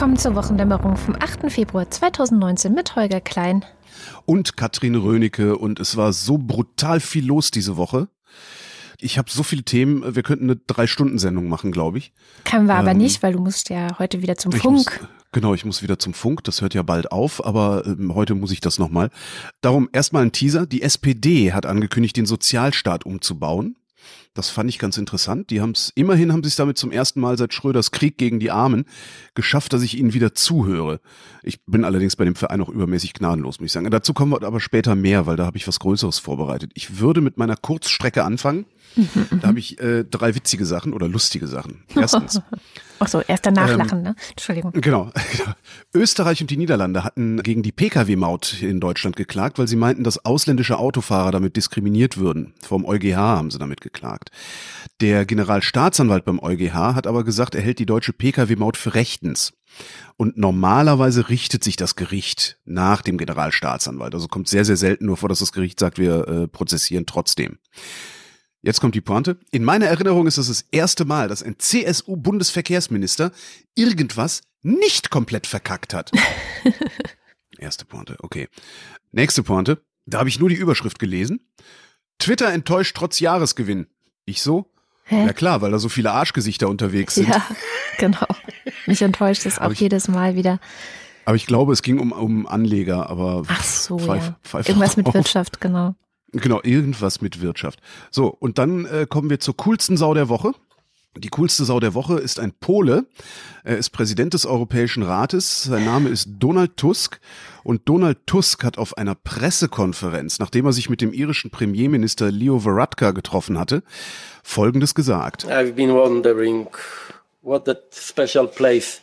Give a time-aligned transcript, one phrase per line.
[0.00, 1.52] Willkommen zur Wochendämmerung vom 8.
[1.52, 3.66] Februar 2019 mit Holger Klein.
[4.24, 5.58] Und Katrin Rönecke.
[5.58, 8.08] Und es war so brutal viel los diese Woche.
[8.98, 12.14] Ich habe so viele Themen, wir könnten eine Drei-Stunden-Sendung machen, glaube ich.
[12.44, 14.72] Können wir aber ähm, nicht, weil du musst ja heute wieder zum Funk.
[14.72, 14.86] Muss,
[15.32, 18.52] genau, ich muss wieder zum Funk, das hört ja bald auf, aber ähm, heute muss
[18.52, 19.10] ich das nochmal.
[19.60, 20.64] Darum erstmal ein Teaser.
[20.64, 23.76] Die SPD hat angekündigt, den Sozialstaat umzubauen.
[24.40, 25.50] Das fand ich ganz interessant.
[25.50, 28.40] Die haben es, immerhin haben sie es damit zum ersten Mal seit Schröders Krieg gegen
[28.40, 28.86] die Armen
[29.34, 31.00] geschafft, dass ich ihnen wieder zuhöre.
[31.42, 33.90] Ich bin allerdings bei dem Verein auch übermäßig gnadenlos, muss ich sagen.
[33.90, 36.70] Dazu kommen wir aber später mehr, weil da habe ich was Größeres vorbereitet.
[36.72, 38.64] Ich würde mit meiner Kurzstrecke anfangen.
[39.40, 41.84] Da habe ich äh, drei witzige Sachen oder lustige Sachen.
[41.94, 42.40] Erstens.
[42.98, 44.14] Ach so, erst danach ähm, lachen, ne?
[44.30, 44.72] Entschuldigung.
[44.72, 45.10] Genau.
[45.94, 50.24] Österreich und die Niederlande hatten gegen die Pkw-Maut in Deutschland geklagt, weil sie meinten, dass
[50.24, 52.52] ausländische Autofahrer damit diskriminiert würden.
[52.60, 54.29] Vom EuGH haben sie damit geklagt.
[55.00, 59.52] Der Generalstaatsanwalt beim EuGH hat aber gesagt, er hält die deutsche Pkw-Maut für rechtens.
[60.16, 64.14] Und normalerweise richtet sich das Gericht nach dem Generalstaatsanwalt.
[64.14, 67.58] Also kommt sehr, sehr selten nur vor, dass das Gericht sagt, wir äh, prozessieren trotzdem.
[68.62, 69.38] Jetzt kommt die Pointe.
[69.50, 73.32] In meiner Erinnerung ist es das erste Mal, dass ein CSU-Bundesverkehrsminister
[73.74, 76.10] irgendwas nicht komplett verkackt hat.
[77.58, 78.48] Erste Pointe, okay.
[79.12, 79.82] Nächste Pointe.
[80.04, 81.40] Da habe ich nur die Überschrift gelesen.
[82.18, 83.86] Twitter enttäuscht trotz Jahresgewinn.
[84.30, 84.66] Ich so?
[85.06, 85.26] Hä?
[85.26, 87.28] Ja klar, weil da so viele Arschgesichter unterwegs sind.
[87.28, 87.44] Ja,
[87.98, 88.26] genau.
[88.86, 90.60] Mich enttäuscht es auch ich, jedes Mal wieder.
[91.24, 93.42] Aber ich glaube, es ging um, um Anleger, aber.
[93.48, 94.36] Ach so, pfeif, ja.
[94.44, 95.96] Pfeif Irgendwas mit Wirtschaft, genau.
[96.30, 97.80] Genau, irgendwas mit Wirtschaft.
[98.12, 100.52] So, und dann äh, kommen wir zur coolsten Sau der Woche.
[101.16, 103.04] Die coolste Sau der Woche ist ein Pole.
[103.64, 105.64] Er ist Präsident des Europäischen Rates.
[105.64, 107.20] Sein Name ist Donald Tusk.
[107.64, 112.64] Und Donald Tusk hat auf einer Pressekonferenz, nachdem er sich mit dem irischen Premierminister Leo
[112.64, 113.82] Varadkar getroffen hatte,
[114.44, 115.46] Folgendes gesagt.
[115.46, 116.68] I've been wondering
[117.42, 119.00] what that special place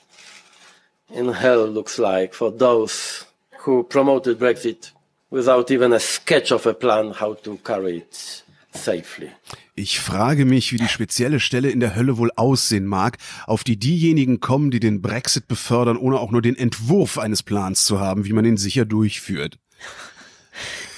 [1.13, 3.25] in hell looks like for those
[3.65, 4.93] who promoted Brexit
[5.29, 8.43] without even a sketch of a plan how to carry it
[8.73, 9.31] safely.
[9.79, 13.77] Ich frage mich, wie die spezielle Stelle in der Hölle wohl aussehen mag, auf die
[13.77, 18.25] diejenigen kommen, die den Brexit befördern, ohne auch nur den Entwurf eines Plans zu haben,
[18.25, 19.59] wie man ihn sicher durchführt.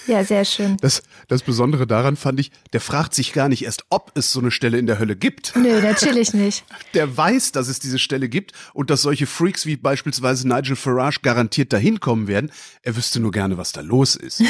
[0.09, 0.77] Ja, sehr schön.
[0.81, 4.39] Das, das Besondere daran fand ich, der fragt sich gar nicht erst, ob es so
[4.39, 5.55] eine Stelle in der Hölle gibt.
[5.55, 6.65] Nö, natürlich nicht.
[6.95, 11.19] Der weiß, dass es diese Stelle gibt und dass solche Freaks wie beispielsweise Nigel Farage
[11.21, 12.51] garantiert dahin kommen werden.
[12.81, 14.41] Er wüsste nur gerne, was da los ist.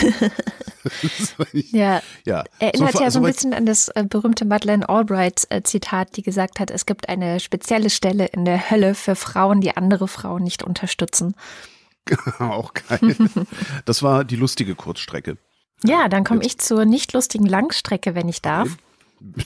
[1.51, 2.01] ja.
[2.25, 2.45] ja.
[2.59, 6.61] Erinnert so, ja so ein bisschen an das äh, berühmte Madeleine Albright-Zitat, äh, die gesagt
[6.61, 10.63] hat, es gibt eine spezielle Stelle in der Hölle für Frauen, die andere Frauen nicht
[10.63, 11.35] unterstützen.
[12.39, 13.17] Auch geil.
[13.85, 15.37] Das war die lustige Kurzstrecke.
[15.84, 18.78] Ja, dann komme ich zur nicht lustigen Langstrecke, wenn ich darf.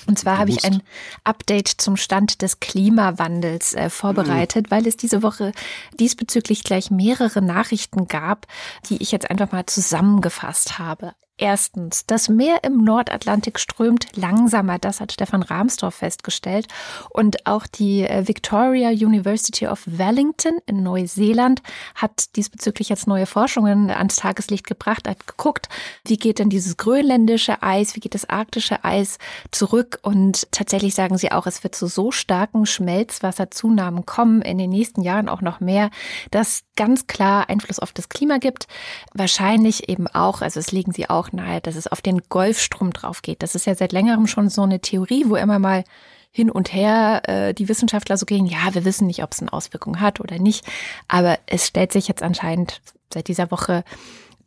[0.08, 0.84] Und zwar habe ich ein
[1.24, 4.72] Update zum Stand des Klimawandels äh, vorbereitet, mhm.
[4.72, 5.52] weil es diese Woche
[6.00, 8.46] diesbezüglich gleich mehrere Nachrichten gab,
[8.90, 11.14] die ich jetzt einfach mal zusammengefasst habe.
[11.38, 16.68] Erstens, das Meer im Nordatlantik strömt langsamer, das hat Stefan Rahmstorff festgestellt.
[17.10, 21.64] Und auch die äh, Victoria University of Wellington in Neuseeland
[21.96, 25.70] hat diesbezüglich jetzt neue Forschungen ans Tageslicht gebracht, hat geguckt,
[26.06, 29.18] wie geht denn dieses grönländische Eis, wie geht das arktische Eis
[29.50, 29.98] zurück.
[30.04, 35.02] Und tatsächlich sagen sie auch, es wird zu so starken Schmelzwasserzunahmen kommen, in den nächsten
[35.02, 35.90] Jahren auch noch mehr,
[36.30, 38.68] dass ganz klar Einfluss auf das Klima gibt.
[39.14, 42.92] Wahrscheinlich eben auch, also es legen sie auch auch nahe, dass es auf den Golfstrom
[42.92, 43.44] drauf geht.
[43.44, 45.84] Das ist ja seit längerem schon so eine Theorie, wo immer mal
[46.32, 49.54] hin und her äh, die Wissenschaftler so gehen, ja, wir wissen nicht, ob es eine
[49.54, 50.66] Auswirkung hat oder nicht.
[51.08, 52.82] Aber es stellt sich jetzt anscheinend
[53.14, 53.84] seit dieser Woche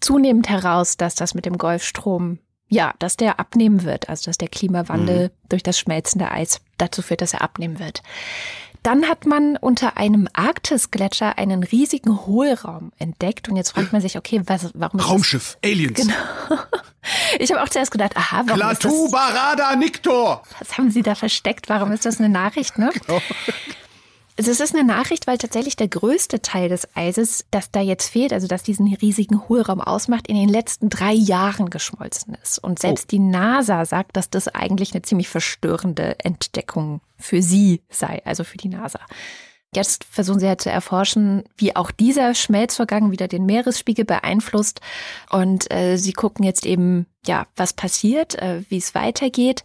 [0.01, 2.39] zunehmend heraus, dass das mit dem Golfstrom,
[2.69, 4.09] ja, dass der abnehmen wird.
[4.09, 5.49] Also dass der Klimawandel mhm.
[5.49, 8.03] durch das schmelzende Eis dazu führt, dass er abnehmen wird.
[8.87, 13.49] Dann hat man unter einem Arktisgletscher einen riesigen Hohlraum entdeckt.
[13.49, 15.72] Und jetzt fragt man sich, okay, was, warum ist Raumschiff, das?
[15.72, 16.01] Aliens.
[16.01, 16.15] Genau.
[17.39, 19.10] Ich habe auch zuerst gedacht, aha, warum Klaatu ist das?
[19.13, 20.43] Barada Niktor.
[20.59, 21.69] Was haben Sie da versteckt?
[21.69, 22.91] Warum ist das eine Nachricht, ne?
[22.93, 23.22] Genau.
[24.38, 28.10] Also es ist eine Nachricht, weil tatsächlich der größte Teil des Eises, das da jetzt
[28.10, 32.59] fehlt, also das diesen riesigen Hohlraum ausmacht, in den letzten drei Jahren geschmolzen ist.
[32.59, 33.10] Und selbst oh.
[33.12, 38.59] die NASA sagt, dass das eigentlich eine ziemlich verstörende Entdeckung für sie sei, also für
[38.59, 39.00] die NASA.
[39.74, 44.80] Jetzt versuchen sie halt zu erforschen, wie auch dieser Schmelzvorgang wieder den Meeresspiegel beeinflusst.
[45.30, 49.65] Und äh, sie gucken jetzt eben, ja, was passiert, äh, wie es weitergeht.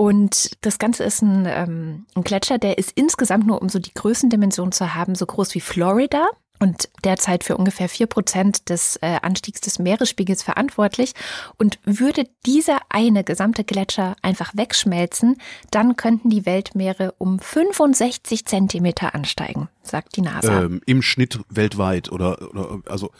[0.00, 3.92] Und das Ganze ist ein, ähm, ein Gletscher, der ist insgesamt nur, um so die
[3.92, 6.26] Größendimension zu haben, so groß wie Florida
[6.58, 11.12] und derzeit für ungefähr vier Prozent des äh, Anstiegs des Meeresspiegels verantwortlich.
[11.58, 15.36] Und würde dieser eine gesamte Gletscher einfach wegschmelzen,
[15.70, 19.68] dann könnten die Weltmeere um 65 Zentimeter ansteigen.
[19.82, 20.62] sagt die NASA.
[20.62, 23.10] Ähm, Im Schnitt weltweit oder, oder also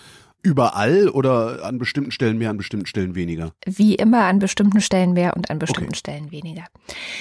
[0.42, 3.52] überall oder an bestimmten Stellen mehr, an bestimmten Stellen weniger?
[3.66, 5.98] Wie immer an bestimmten Stellen mehr und an bestimmten okay.
[5.98, 6.64] Stellen weniger.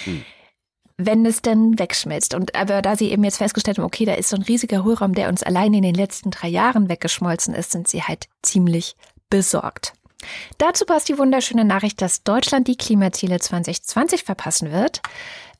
[0.06, 0.24] Hm
[1.02, 2.34] wenn es denn wegschmilzt.
[2.36, 5.16] Und aber da sie eben jetzt festgestellt haben, okay, da ist so ein riesiger Hohlraum,
[5.16, 8.98] der uns allein in den letzten drei Jahren weggeschmolzen ist, sind sie halt ziemlich
[9.30, 9.94] besorgt.
[10.58, 15.02] Dazu passt die wunderschöne Nachricht, dass Deutschland die Klimaziele 2020 verpassen wird.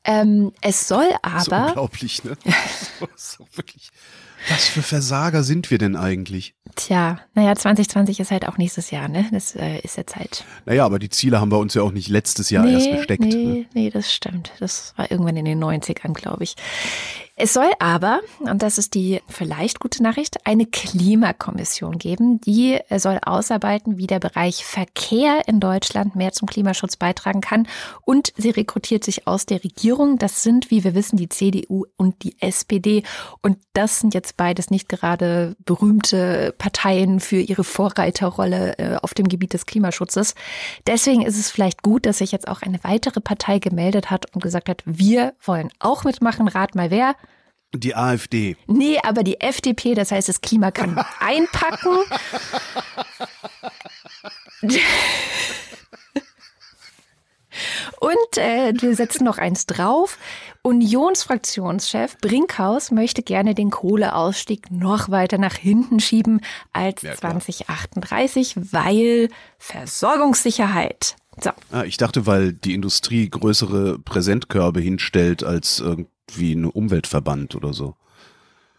[0.04, 1.42] Ähm, es soll aber.
[1.44, 2.36] So unglaublich, ne?
[3.16, 3.90] so wirklich.
[4.48, 6.54] Was für Versager sind wir denn eigentlich?
[6.76, 9.26] Tja, naja, 2020 ist halt auch nächstes Jahr, ne?
[9.32, 10.44] Das äh, ist jetzt halt.
[10.66, 13.22] Naja, aber die Ziele haben wir uns ja auch nicht letztes Jahr nee, erst gesteckt.
[13.22, 13.66] Nee, ne?
[13.74, 14.52] nee, das stimmt.
[14.60, 16.56] Das war irgendwann in den 90ern, glaube ich.
[17.42, 23.18] Es soll aber, und das ist die vielleicht gute Nachricht, eine Klimakommission geben, die soll
[23.24, 27.66] ausarbeiten, wie der Bereich Verkehr in Deutschland mehr zum Klimaschutz beitragen kann.
[28.04, 30.18] Und sie rekrutiert sich aus der Regierung.
[30.18, 33.04] Das sind, wie wir wissen, die CDU und die SPD.
[33.40, 39.28] Und das sind jetzt beides nicht gerade berühmte Parteien für ihre Vorreiterrolle äh, auf dem
[39.28, 40.34] Gebiet des Klimaschutzes.
[40.86, 44.42] Deswegen ist es vielleicht gut, dass sich jetzt auch eine weitere Partei gemeldet hat und
[44.42, 46.46] gesagt hat, wir wollen auch mitmachen.
[46.46, 47.14] Rat mal wer.
[47.72, 48.56] Die AfD.
[48.66, 51.98] Nee, aber die FDP, das heißt, das Klima kann einpacken.
[58.00, 60.18] Und äh, wir setzen noch eins drauf.
[60.62, 66.40] Unionsfraktionschef Brinkhaus möchte gerne den Kohleausstieg noch weiter nach hinten schieben
[66.72, 69.28] als ja, 2038, weil
[69.58, 71.16] Versorgungssicherheit.
[71.40, 71.50] So.
[71.70, 77.72] Ah, ich dachte, weil die Industrie größere Präsentkörbe hinstellt als irgendwie wie ein Umweltverband oder
[77.72, 77.96] so.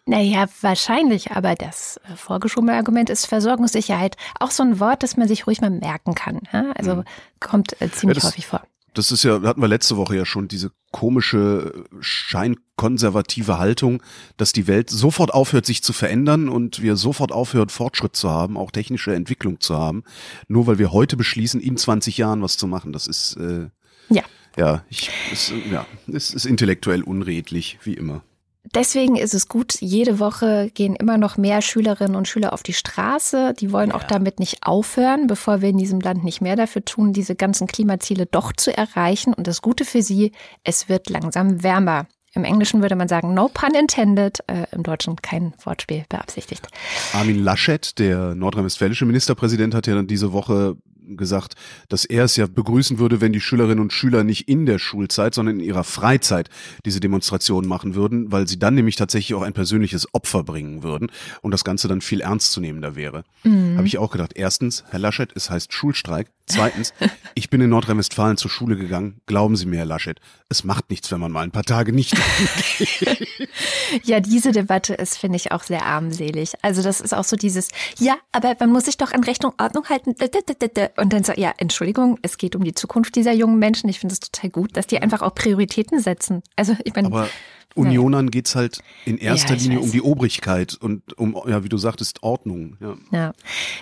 [0.06, 4.18] Naja, wahrscheinlich, aber das äh, vorgeschobene Argument ist Versorgungssicherheit.
[4.40, 6.40] Auch so ein Wort, das man sich ruhig mal merken kann.
[6.76, 7.04] Also mhm.
[7.40, 8.64] kommt äh, ziemlich ja, das, häufig vor.
[8.96, 14.02] Das ist ja, hatten wir letzte Woche ja schon, diese komische, scheinkonservative Haltung,
[14.38, 18.58] dass die Welt sofort aufhört, sich zu verändern und wir sofort aufhören, Fortschritt zu haben,
[18.58, 20.04] auch technische Entwicklung zu haben,
[20.48, 22.92] nur weil wir heute beschließen, in 20 Jahren was zu machen.
[22.92, 23.70] Das ist äh,
[24.10, 24.24] ja
[24.58, 28.24] ja, ich, es, ja, es ist intellektuell unredlich, wie immer.
[28.76, 32.74] Deswegen ist es gut, jede Woche gehen immer noch mehr Schülerinnen und Schüler auf die
[32.74, 33.54] Straße.
[33.60, 33.96] Die wollen ja.
[33.96, 37.68] auch damit nicht aufhören, bevor wir in diesem Land nicht mehr dafür tun, diese ganzen
[37.68, 39.34] Klimaziele doch zu erreichen.
[39.34, 40.32] Und das Gute für sie,
[40.64, 42.08] es wird langsam wärmer.
[42.34, 46.66] Im Englischen würde man sagen, no pun intended, äh, im Deutschen kein Wortspiel beabsichtigt.
[47.14, 50.78] Armin Laschet, der nordrhein-westfälische Ministerpräsident, hat ja dann diese Woche
[51.18, 51.56] gesagt,
[51.90, 55.34] dass er es ja begrüßen würde, wenn die Schülerinnen und Schüler nicht in der Schulzeit,
[55.34, 56.50] sondern in ihrer Freizeit
[56.86, 61.12] diese Demonstrationen machen würden, weil sie dann nämlich tatsächlich auch ein persönliches Opfer bringen würden
[61.42, 63.24] und das Ganze dann viel ernstzunehmender wäre.
[63.44, 63.78] Mhm.
[63.78, 64.34] Habe ich auch gedacht.
[64.36, 66.28] Erstens, Herr Laschet, es heißt Schulstreik.
[66.48, 66.94] Zweitens,
[67.36, 69.22] ich bin in Nordrhein-Westfalen zur Schule gegangen.
[69.26, 70.20] Glauben Sie mir, Herr Laschet,
[70.50, 72.18] es macht nichts, wenn man mal ein paar Tage nicht.
[74.04, 76.54] ja, diese Debatte ist, finde ich, auch sehr armselig.
[76.62, 77.70] Also das ist auch so dieses,
[78.00, 80.16] ja, aber man muss sich doch an Recht und Ordnung halten.
[81.02, 83.90] Und dann so, ja, Entschuldigung, es geht um die Zukunft dieser jungen Menschen.
[83.90, 86.44] Ich finde es total gut, dass die einfach auch Prioritäten setzen.
[86.56, 87.28] Also ich meine.
[87.74, 88.32] Unionern ja.
[88.32, 89.86] geht's halt in erster ja, Linie weiß.
[89.86, 92.76] um die Obrigkeit und um, ja, wie du sagtest, Ordnung.
[92.82, 92.96] Ja.
[93.12, 93.34] ja.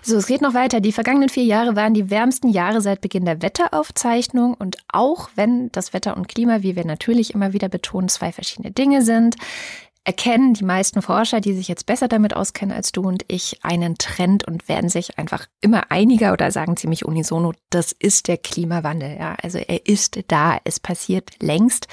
[0.03, 0.79] So, es geht noch weiter.
[0.79, 4.53] Die vergangenen vier Jahre waren die wärmsten Jahre seit Beginn der Wetteraufzeichnung.
[4.53, 8.71] Und auch wenn das Wetter und Klima, wie wir natürlich immer wieder betonen, zwei verschiedene
[8.71, 9.37] Dinge sind,
[10.09, 13.95] erkennen die meisten Forscher, die sich jetzt besser damit auskennen als du und ich, einen
[13.99, 19.17] Trend und werden sich einfach immer einiger oder sagen ziemlich unisono, das ist der Klimawandel.
[19.19, 21.87] Ja, also er ist da, es passiert längst.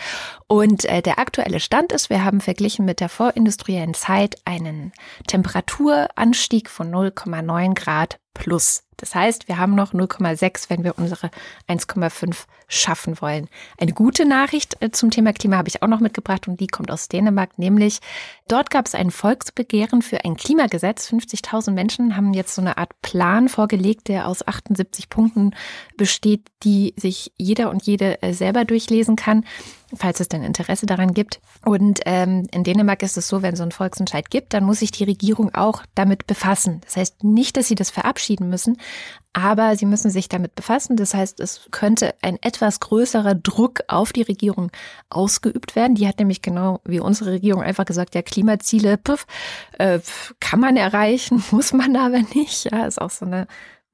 [0.47, 4.93] Und äh, der aktuelle Stand ist, wir haben verglichen mit der vorindustriellen Zeit einen
[5.27, 8.83] Temperaturanstieg von 0,9 Grad plus.
[8.97, 11.31] Das heißt, wir haben noch 0,6, wenn wir unsere
[11.69, 13.49] 1,5 schaffen wollen.
[13.79, 16.91] Eine gute Nachricht äh, zum Thema Klima habe ich auch noch mitgebracht und die kommt
[16.91, 18.01] aus Dänemark, nämlich
[18.49, 21.11] dort gab es ein Volksbegehren für ein Klimagesetz.
[21.11, 25.55] 50.000 Menschen haben jetzt so eine Art Plan vorgelegt, der aus 78 Punkten
[25.97, 29.45] besteht, die sich jeder und jede äh, selber durchlesen kann
[29.97, 31.41] falls es denn Interesse daran gibt.
[31.65, 34.91] Und ähm, in Dänemark ist es so, wenn so ein Volksentscheid gibt, dann muss sich
[34.91, 36.81] die Regierung auch damit befassen.
[36.85, 38.79] Das heißt nicht, dass sie das verabschieden müssen,
[39.33, 40.97] aber sie müssen sich damit befassen.
[40.97, 44.71] Das heißt, es könnte ein etwas größerer Druck auf die Regierung
[45.11, 45.95] ausgeübt werden.
[45.95, 49.27] Die hat nämlich genau wie unsere Regierung einfach gesagt, ja, Klimaziele pf,
[49.79, 50.01] äh,
[50.41, 52.71] kann man erreichen, muss man aber nicht.
[52.73, 53.47] Ja, ist auch so eine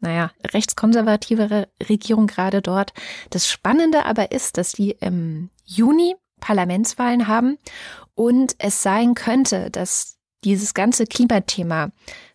[0.02, 2.92] naja, rechtskonservativere Regierung gerade dort.
[3.30, 7.58] Das Spannende aber ist, dass die im Juni Parlamentswahlen haben
[8.14, 11.90] und es sein könnte, dass dieses ganze Klimathema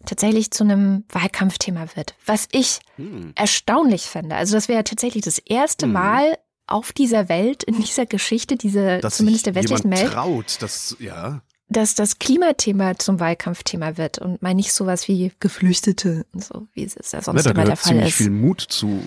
[0.05, 3.33] tatsächlich zu einem Wahlkampfthema wird, was ich hm.
[3.35, 4.35] erstaunlich finde.
[4.35, 5.93] Also das wäre tatsächlich das erste hm.
[5.93, 10.11] Mal auf dieser Welt, in dieser Geschichte, diese dass zumindest der westlichen Welt.
[10.11, 11.41] traut, das, ja.
[11.69, 16.83] dass das Klimathema zum Wahlkampfthema wird und mal nicht sowas wie Geflüchtete und so, wie
[16.83, 18.15] es ja sonst ja, immer der Fall ziemlich ist.
[18.15, 19.01] Viel Mut zu,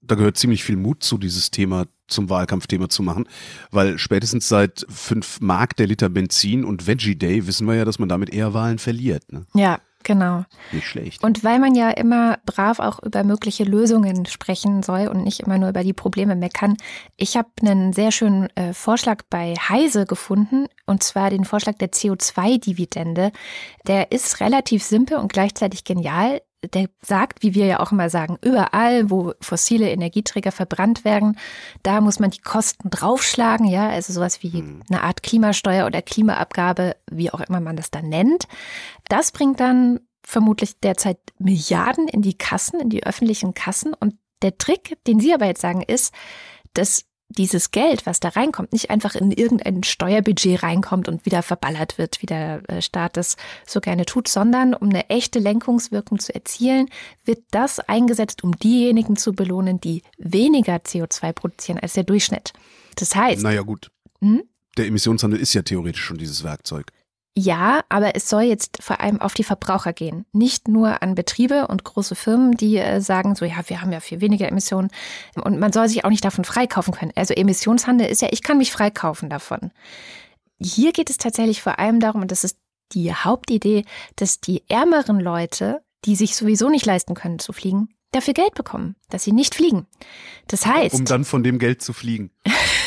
[0.00, 3.28] da gehört ziemlich viel Mut zu, dieses Thema zum Wahlkampfthema zu machen,
[3.70, 7.98] weil spätestens seit fünf Mark der Liter Benzin und Veggie Day wissen wir ja, dass
[7.98, 9.32] man damit eher Wahlen verliert.
[9.32, 9.46] Ne?
[9.54, 10.44] Ja, Genau.
[10.70, 11.24] Nicht schlecht.
[11.24, 15.58] Und weil man ja immer brav auch über mögliche Lösungen sprechen soll und nicht immer
[15.58, 16.76] nur über die Probleme meckern,
[17.16, 21.90] ich habe einen sehr schönen äh, Vorschlag bei Heise gefunden, und zwar den Vorschlag der
[21.90, 23.32] CO2-Dividende.
[23.86, 28.38] Der ist relativ simpel und gleichzeitig genial der sagt, wie wir ja auch immer sagen,
[28.42, 31.38] überall, wo fossile Energieträger verbrannt werden,
[31.82, 34.82] da muss man die Kosten draufschlagen, ja, also sowas wie hm.
[34.88, 38.46] eine Art Klimasteuer oder Klimaabgabe, wie auch immer man das dann nennt.
[39.08, 43.94] Das bringt dann vermutlich derzeit Milliarden in die Kassen, in die öffentlichen Kassen.
[43.94, 46.14] Und der Trick, den Sie aber jetzt sagen, ist,
[46.72, 47.04] dass
[47.36, 52.22] dieses Geld, was da reinkommt, nicht einfach in irgendein Steuerbudget reinkommt und wieder verballert wird,
[52.22, 53.36] wie der äh, Staat das
[53.66, 56.88] so gerne tut, sondern um eine echte Lenkungswirkung zu erzielen,
[57.24, 62.52] wird das eingesetzt, um diejenigen zu belohnen, die weniger CO2 produzieren als der Durchschnitt.
[62.96, 63.42] Das heißt.
[63.42, 63.90] Naja, gut.
[64.20, 64.42] Hm?
[64.76, 66.90] Der Emissionshandel ist ja theoretisch schon dieses Werkzeug.
[67.36, 70.24] Ja, aber es soll jetzt vor allem auf die Verbraucher gehen.
[70.32, 73.98] Nicht nur an Betriebe und große Firmen, die äh, sagen, so ja, wir haben ja
[73.98, 74.90] viel weniger Emissionen
[75.34, 77.12] und man soll sich auch nicht davon freikaufen können.
[77.16, 79.72] Also Emissionshandel ist ja, ich kann mich freikaufen davon.
[80.60, 82.56] Hier geht es tatsächlich vor allem darum, und das ist
[82.92, 88.34] die Hauptidee, dass die ärmeren Leute, die sich sowieso nicht leisten können zu fliegen, dafür
[88.34, 89.86] Geld bekommen, dass sie nicht fliegen.
[90.46, 90.94] Das heißt.
[90.94, 92.30] Um dann von dem Geld zu fliegen.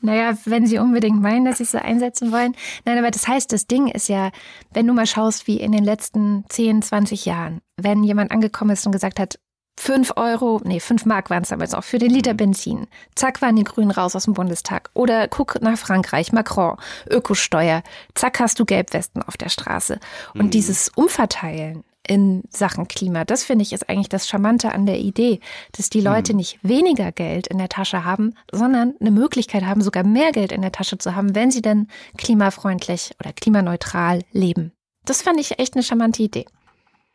[0.00, 2.54] Naja, wenn sie unbedingt meinen, dass sie es so einsetzen wollen.
[2.84, 4.30] Nein, aber das heißt, das Ding ist ja,
[4.72, 8.86] wenn du mal schaust, wie in den letzten 10, 20 Jahren, wenn jemand angekommen ist
[8.86, 9.38] und gesagt hat,
[9.78, 12.38] 5 Euro, nee, 5 Mark waren es damals auch für den Liter mhm.
[12.38, 12.86] Benzin.
[13.14, 14.90] Zack, waren die Grünen raus aus dem Bundestag.
[14.94, 16.76] Oder guck nach Frankreich, Macron,
[17.08, 17.82] Ökosteuer.
[18.14, 20.00] Zack, hast du Gelbwesten auf der Straße.
[20.34, 20.50] Und mhm.
[20.50, 23.24] dieses Umverteilen, in Sachen Klima.
[23.24, 25.40] Das finde ich ist eigentlich das Charmante an der Idee,
[25.72, 26.38] dass die Leute hm.
[26.38, 30.62] nicht weniger Geld in der Tasche haben, sondern eine Möglichkeit haben, sogar mehr Geld in
[30.62, 34.72] der Tasche zu haben, wenn sie denn klimafreundlich oder klimaneutral leben.
[35.04, 36.46] Das fand ich echt eine charmante Idee.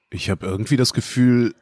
[0.10, 1.56] Ich habe irgendwie das Gefühl,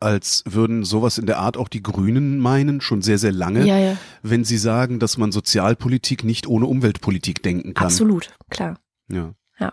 [0.00, 3.78] als würden sowas in der Art auch die Grünen meinen, schon sehr, sehr lange, ja,
[3.78, 3.96] ja.
[4.22, 7.86] wenn sie sagen, dass man Sozialpolitik nicht ohne Umweltpolitik denken kann.
[7.86, 8.78] Absolut, klar.
[9.08, 9.34] Ja.
[9.58, 9.72] Ja.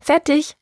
[0.00, 0.56] Fertig.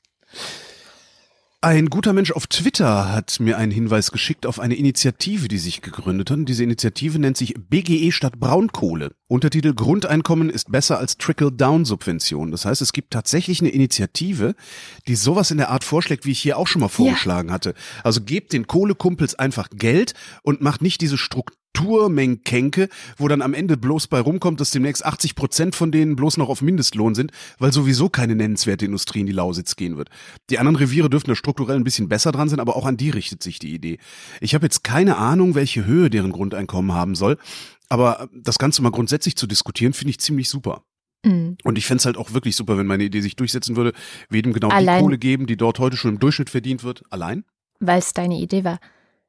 [1.62, 5.82] Ein guter Mensch auf Twitter hat mir einen Hinweis geschickt auf eine Initiative, die sich
[5.82, 6.38] gegründet hat.
[6.48, 9.12] Diese Initiative nennt sich BGE statt Braunkohle.
[9.28, 12.50] Untertitel Grundeinkommen ist besser als Trickle-Down-Subvention.
[12.50, 14.54] Das heißt, es gibt tatsächlich eine Initiative,
[15.06, 17.54] die sowas in der Art vorschlägt, wie ich hier auch schon mal vorgeschlagen ja.
[17.54, 17.74] hatte.
[18.04, 23.54] Also gebt den Kohlekumpels einfach Geld und macht nicht diese Struktur Strukturmengenkenke, wo dann am
[23.54, 27.32] Ende bloß bei rumkommt, dass demnächst 80 Prozent von denen bloß noch auf Mindestlohn sind,
[27.58, 30.10] weil sowieso keine nennenswerte Industrie in die Lausitz gehen wird.
[30.50, 33.10] Die anderen Reviere dürften da strukturell ein bisschen besser dran sein, aber auch an die
[33.10, 33.98] richtet sich die Idee.
[34.40, 37.38] Ich habe jetzt keine Ahnung, welche Höhe deren Grundeinkommen haben soll,
[37.88, 40.84] aber das Ganze mal grundsätzlich zu diskutieren, finde ich ziemlich super.
[41.24, 41.56] Mhm.
[41.64, 43.92] Und ich fände es halt auch wirklich super, wenn meine Idee sich durchsetzen würde,
[44.30, 44.98] jedem genau Allein.
[44.98, 47.02] die Kohle geben, die dort heute schon im Durchschnitt verdient wird.
[47.10, 47.44] Allein?
[47.78, 48.80] Weil es deine Idee war.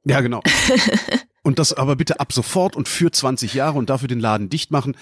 [0.03, 0.41] Ja, genau.
[1.43, 4.71] Und das aber bitte ab sofort und für 20 Jahre und dafür den Laden dicht
[4.71, 4.95] machen,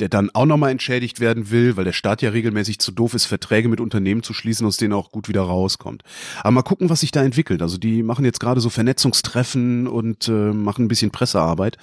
[0.00, 3.26] der dann auch nochmal entschädigt werden will, weil der Staat ja regelmäßig zu doof ist,
[3.26, 6.02] Verträge mit Unternehmen zu schließen, aus denen auch gut wieder rauskommt.
[6.40, 7.62] Aber mal gucken, was sich da entwickelt.
[7.62, 11.76] Also die machen jetzt gerade so Vernetzungstreffen und äh, machen ein bisschen Pressearbeit.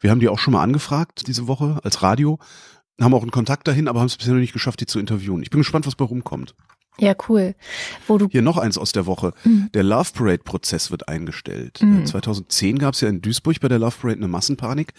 [0.00, 2.38] Wir haben die auch schon mal angefragt diese Woche als Radio,
[3.00, 5.42] haben auch einen Kontakt dahin, aber haben es bisher noch nicht geschafft, die zu interviewen.
[5.42, 6.54] Ich bin gespannt, was bei rumkommt.
[7.00, 7.54] Ja, cool.
[8.06, 9.32] Wo du Hier noch eins aus der Woche.
[9.44, 9.70] Mhm.
[9.72, 11.80] Der Love Parade-Prozess wird eingestellt.
[11.80, 12.06] Mhm.
[12.06, 14.92] 2010 gab es ja in Duisburg bei der Love Parade eine Massenpanik.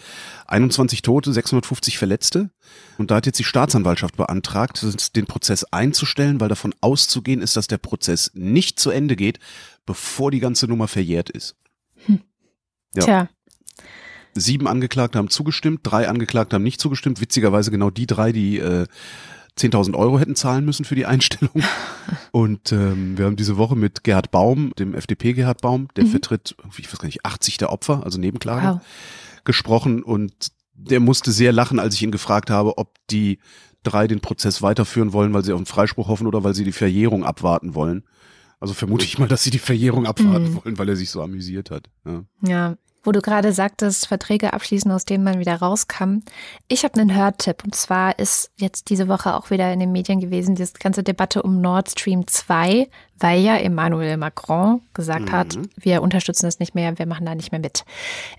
[0.46, 2.50] 21 Tote, 650 Verletzte.
[2.96, 7.66] Und da hat jetzt die Staatsanwaltschaft beantragt, den Prozess einzustellen, weil davon auszugehen ist, dass
[7.66, 9.38] der Prozess nicht zu Ende geht,
[9.84, 11.56] bevor die ganze Nummer verjährt ist.
[12.06, 12.20] Hm.
[12.94, 13.02] Ja.
[13.02, 13.28] Tja.
[14.32, 17.20] Sieben Angeklagte haben zugestimmt, drei Angeklagte haben nicht zugestimmt.
[17.20, 18.86] Witzigerweise genau die drei, die äh,
[19.58, 21.62] 10.000 Euro hätten zahlen müssen für die Einstellung.
[22.32, 26.08] Und ähm, wir haben diese Woche mit Gerhard Baum, dem FDP Gerhard Baum, der mhm.
[26.08, 28.80] vertritt, ich weiß gar nicht, 80 der Opfer, also Nebenklage, wow.
[29.44, 30.02] gesprochen.
[30.02, 33.38] Und der musste sehr lachen, als ich ihn gefragt habe, ob die
[33.82, 36.72] drei den Prozess weiterführen wollen, weil sie auf einen Freispruch hoffen oder weil sie die
[36.72, 38.04] Verjährung abwarten wollen.
[38.58, 40.62] Also vermute ich mal, dass sie die Verjährung abwarten mhm.
[40.62, 41.88] wollen, weil er sich so amüsiert hat.
[42.04, 42.24] Ja.
[42.42, 42.76] ja.
[43.02, 46.18] Wo du gerade sagtest, Verträge abschließen, aus denen man wieder rauskam.
[46.68, 50.20] Ich habe einen Hörtipp und zwar ist jetzt diese Woche auch wieder in den Medien
[50.20, 52.88] gewesen, die ganze Debatte um Nord Stream 2,
[53.18, 55.32] weil ja Emmanuel Macron gesagt mhm.
[55.32, 57.84] hat, wir unterstützen das nicht mehr, wir machen da nicht mehr mit.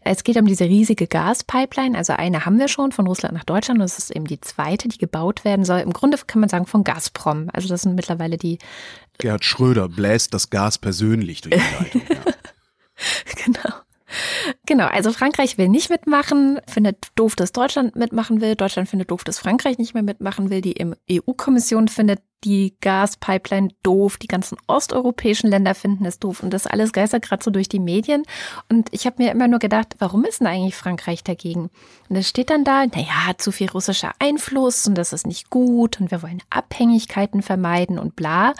[0.03, 3.79] Es geht um diese riesige Gaspipeline, also eine haben wir schon von Russland nach Deutschland
[3.79, 5.79] und das ist eben die zweite, die gebaut werden soll.
[5.79, 7.49] Im Grunde kann man sagen von Gazprom.
[7.53, 8.59] Also das sind mittlerweile die
[9.17, 12.01] Gerhard Schröder bläst das Gas persönlich durch die Leitung.
[12.09, 12.33] Ja.
[13.45, 13.80] genau.
[14.65, 18.55] Genau, also Frankreich will nicht mitmachen, findet doof, dass Deutschland mitmachen will.
[18.55, 20.61] Deutschland findet doof, dass Frankreich nicht mehr mitmachen will.
[20.61, 20.75] Die
[21.09, 26.91] EU-Kommission findet die Gaspipeline doof, die ganzen osteuropäischen Länder finden es doof und das alles
[26.91, 28.23] geistert gerade so durch die Medien.
[28.69, 31.69] Und ich habe mir immer nur gedacht, warum ist denn eigentlich Frankreich dagegen?
[32.09, 35.99] Und es steht dann da, naja, zu viel russischer Einfluss und das ist nicht gut
[35.99, 38.53] und wir wollen Abhängigkeiten vermeiden und bla.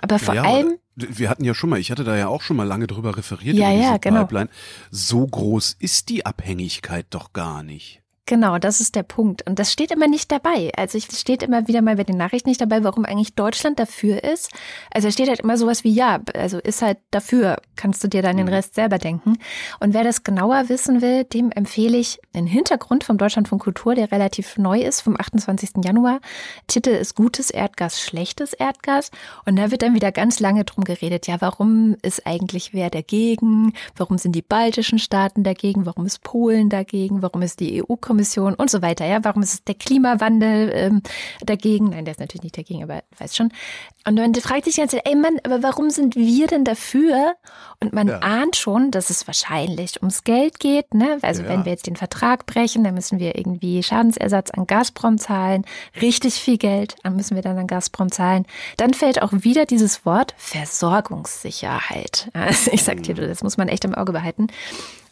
[0.00, 0.78] Aber vor ja, allem.
[0.96, 3.56] Wir hatten ja schon mal, ich hatte da ja auch schon mal lange drüber referiert
[3.56, 4.20] ja, ja, genau.
[4.20, 4.48] Pipeline.
[4.90, 8.02] So groß ist die Abhängigkeit doch gar nicht.
[8.28, 9.46] Genau, das ist der Punkt.
[9.46, 10.72] Und das steht immer nicht dabei.
[10.76, 14.24] Also es steht immer wieder mal bei den Nachrichten nicht dabei, warum eigentlich Deutschland dafür
[14.24, 14.50] ist.
[14.92, 18.22] Also es steht halt immer sowas wie, ja, also ist halt dafür, kannst du dir
[18.22, 18.52] dann den mhm.
[18.52, 19.38] Rest selber denken.
[19.78, 24.10] Und wer das genauer wissen will, dem empfehle ich einen Hintergrund vom Deutschlandfunk Kultur, der
[24.10, 25.84] relativ neu ist, vom 28.
[25.84, 26.18] Januar.
[26.66, 29.12] Titel ist Gutes Erdgas, schlechtes Erdgas.
[29.44, 33.72] Und da wird dann wieder ganz lange drum geredet, ja, warum ist eigentlich wer dagegen?
[33.94, 35.86] Warum sind die baltischen Staaten dagegen?
[35.86, 37.22] Warum ist Polen dagegen?
[37.22, 39.06] Warum ist die EU-Kommission Umweltkommission und so weiter.
[39.06, 41.02] Ja, warum ist der Klimawandel ähm,
[41.44, 41.90] dagegen?
[41.90, 43.52] Nein, der ist natürlich nicht dagegen, aber weiß schon.
[44.06, 47.34] Und dann fragt sich die ganze Zeit, ey Mann, aber warum sind wir denn dafür?
[47.80, 48.18] Und man ja.
[48.20, 50.94] ahnt schon, dass es wahrscheinlich ums Geld geht.
[50.94, 51.18] Ne?
[51.22, 51.48] Also ja.
[51.48, 55.64] wenn wir jetzt den Vertrag brechen, dann müssen wir irgendwie Schadensersatz an Gazprom zahlen.
[56.00, 58.46] Richtig viel Geld müssen wir dann an Gazprom zahlen.
[58.76, 62.30] Dann fällt auch wieder dieses Wort Versorgungssicherheit.
[62.32, 63.28] Also ich sag dir, mhm.
[63.28, 64.48] das muss man echt im Auge behalten.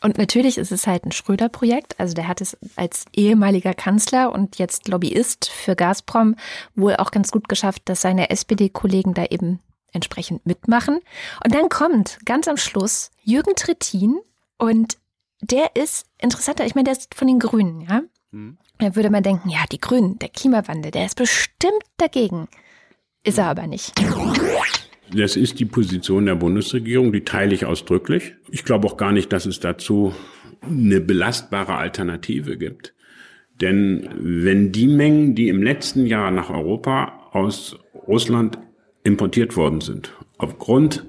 [0.04, 1.99] Und natürlich ist es halt ein Schröder-Projekt.
[1.99, 6.37] Also der hat es als ehemaliger Kanzler und jetzt Lobbyist für Gazprom
[6.75, 9.61] wohl auch ganz gut geschafft, dass seine SPD-Kollegen da eben
[9.92, 11.00] entsprechend mitmachen.
[11.42, 14.20] Und dann kommt ganz am Schluss Jürgen Trittin
[14.59, 14.98] und
[15.40, 16.66] der ist interessanter.
[16.66, 18.02] Ich meine, der ist von den Grünen, ja.
[18.31, 18.59] Mhm.
[18.76, 22.48] Da würde man denken, ja, die Grünen, der Klimawandel, der ist bestimmt dagegen.
[23.22, 23.94] Ist er aber nicht.
[25.12, 28.34] Das ist die Position der Bundesregierung, die teile ich ausdrücklich.
[28.50, 30.14] Ich glaube auch gar nicht, dass es dazu
[30.62, 32.94] eine belastbare Alternative gibt.
[33.60, 38.58] Denn wenn die Mengen, die im letzten Jahr nach Europa aus Russland
[39.04, 41.04] importiert worden sind, aufgrund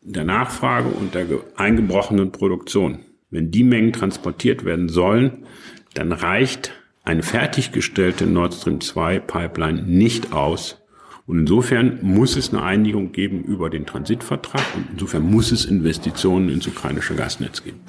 [0.00, 5.44] der Nachfrage und der eingebrochenen Produktion, wenn die Mengen transportiert werden sollen,
[5.94, 6.72] dann reicht
[7.04, 10.82] eine fertiggestellte Nord Stream 2 Pipeline nicht aus,
[11.26, 16.48] und insofern muss es eine Einigung geben über den Transitvertrag und insofern muss es Investitionen
[16.48, 17.80] ins ukrainische Gasnetz geben.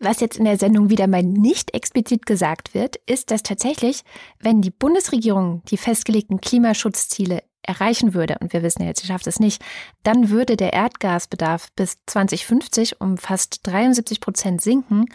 [0.00, 4.02] Was jetzt in der Sendung wieder mal nicht explizit gesagt wird, ist, dass tatsächlich,
[4.40, 9.26] wenn die Bundesregierung die festgelegten Klimaschutzziele erreichen würde, und wir wissen ja jetzt, sie schafft
[9.26, 9.64] es nicht,
[10.02, 15.06] dann würde der Erdgasbedarf bis 2050 um fast 73 Prozent sinken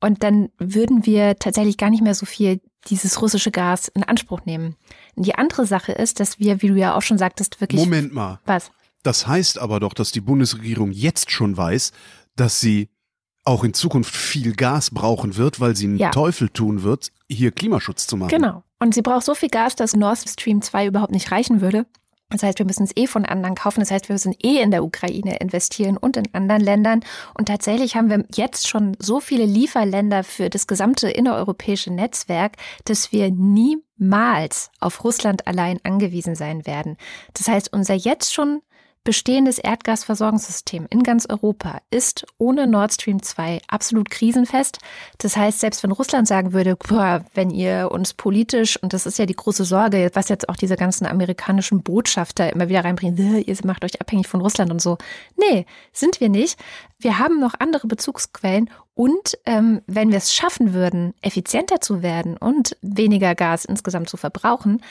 [0.00, 4.44] und dann würden wir tatsächlich gar nicht mehr so viel dieses russische Gas in Anspruch
[4.44, 4.76] nehmen.
[5.22, 7.80] Die andere Sache ist, dass wir, wie du ja auch schon sagtest, wirklich.
[7.80, 8.40] Moment mal.
[8.46, 8.70] Was?
[9.02, 11.92] Das heißt aber doch, dass die Bundesregierung jetzt schon weiß,
[12.36, 12.88] dass sie
[13.44, 16.10] auch in Zukunft viel Gas brauchen wird, weil sie einen ja.
[16.10, 18.28] Teufel tun wird, hier Klimaschutz zu machen.
[18.28, 18.62] Genau.
[18.78, 21.86] Und sie braucht so viel Gas, dass Nord Stream 2 überhaupt nicht reichen würde.
[22.30, 23.80] Das heißt, wir müssen es eh von anderen kaufen.
[23.80, 27.00] Das heißt, wir müssen eh in der Ukraine investieren und in anderen Ländern.
[27.34, 33.12] Und tatsächlich haben wir jetzt schon so viele Lieferländer für das gesamte innereuropäische Netzwerk, dass
[33.12, 36.98] wir niemals auf Russland allein angewiesen sein werden.
[37.32, 38.60] Das heißt, unser jetzt schon
[39.04, 44.78] bestehendes Erdgasversorgungssystem in ganz Europa ist ohne Nord Stream 2 absolut krisenfest.
[45.18, 49.18] Das heißt, selbst wenn Russland sagen würde, boah, wenn ihr uns politisch, und das ist
[49.18, 53.56] ja die große Sorge, was jetzt auch diese ganzen amerikanischen Botschafter immer wieder reinbringen, ihr
[53.64, 54.98] macht euch abhängig von Russland und so.
[55.36, 56.58] Nee, sind wir nicht.
[56.98, 62.36] Wir haben noch andere Bezugsquellen und ähm, wenn wir es schaffen würden, effizienter zu werden
[62.36, 64.82] und weniger Gas insgesamt zu verbrauchen,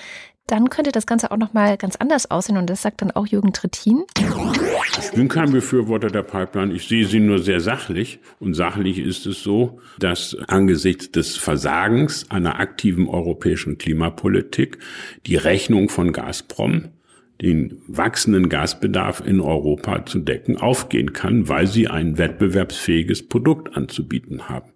[0.47, 2.57] dann könnte das Ganze auch nochmal ganz anders aussehen.
[2.57, 4.03] Und das sagt dann auch Jürgen Trittin.
[4.99, 6.73] Ich bin kein Befürworter der Pipeline.
[6.73, 8.19] Ich sehe sie nur sehr sachlich.
[8.39, 14.79] Und sachlich ist es so, dass angesichts des Versagens einer aktiven europäischen Klimapolitik
[15.25, 16.89] die Rechnung von Gazprom
[17.41, 24.49] den wachsenden Gasbedarf in Europa zu decken, aufgehen kann, weil sie ein wettbewerbsfähiges Produkt anzubieten
[24.49, 24.73] haben.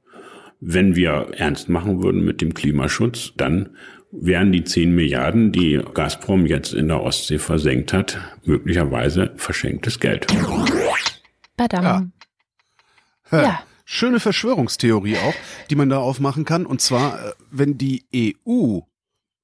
[0.59, 3.69] Wenn wir ernst machen würden mit dem Klimaschutz, dann
[4.11, 10.27] wären die 10 Milliarden, die Gazprom jetzt in der Ostsee versenkt hat, möglicherweise verschenktes Geld.
[11.57, 12.11] Badam.
[13.31, 13.41] Ja.
[13.41, 13.63] Ja.
[13.85, 15.33] Schöne Verschwörungstheorie auch,
[15.69, 16.65] die man da aufmachen kann.
[16.65, 18.79] Und zwar, äh, wenn die EU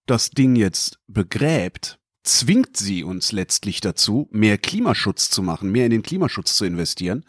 [0.06, 5.92] das Ding jetzt begräbt, zwingt sie uns letztlich dazu, mehr Klimaschutz zu machen, mehr in
[5.92, 7.26] den Klimaschutz zu investieren.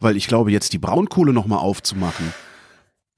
[0.00, 2.32] Weil ich glaube, jetzt die Braunkohle nochmal aufzumachen,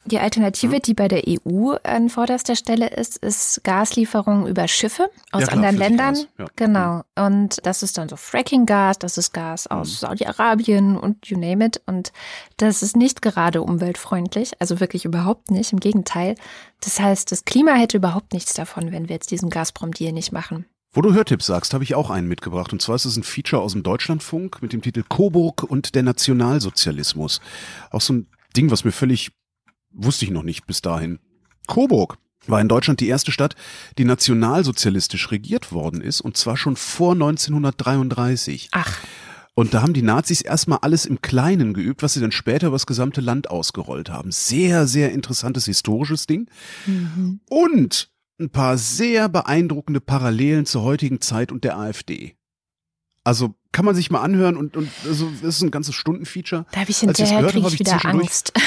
[0.07, 5.43] Die Alternative, die bei der EU an vorderster Stelle ist, ist Gaslieferung über Schiffe aus
[5.43, 6.17] Ja, klar, anderen Ländern.
[6.39, 6.47] Ja.
[6.57, 7.03] Genau.
[7.17, 11.83] Und das ist dann so Fracking-Gas, das ist Gas aus Saudi-Arabien und you name it.
[11.87, 12.13] Und
[12.57, 15.73] das ist nicht gerade umweltfreundlich, also wirklich überhaupt nicht.
[15.73, 16.35] Im Gegenteil.
[16.81, 20.65] Das heißt, das Klima hätte überhaupt nichts davon, wenn wir jetzt diesen Gazprom-Deal nicht machen.
[20.93, 22.73] Wo du Hörtipps sagst, habe ich auch einen mitgebracht.
[22.73, 26.03] Und zwar ist es ein Feature aus dem Deutschlandfunk mit dem Titel Coburg und der
[26.03, 27.41] Nationalsozialismus.
[27.91, 29.31] Auch so ein Ding, was mir völlig,
[29.93, 31.19] wusste ich noch nicht bis dahin.
[31.67, 33.55] Coburg war in Deutschland die erste Stadt,
[33.99, 36.21] die nationalsozialistisch regiert worden ist.
[36.21, 38.71] Und zwar schon vor 1933.
[38.73, 38.99] Ach,
[39.55, 42.77] Und da haben die Nazis erstmal alles im Kleinen geübt, was sie dann später über
[42.77, 44.33] das gesamte Land ausgerollt haben.
[44.33, 46.49] Sehr, sehr interessantes historisches Ding.
[47.49, 52.37] Und ein paar sehr beeindruckende Parallelen zur heutigen Zeit und der AfD.
[53.23, 56.67] Also kann man sich mal anhören und, und also, das ist ein ganzes Stundenfeature.
[56.73, 58.53] da habe ich hinterher, gehört kriege ich wieder Angst.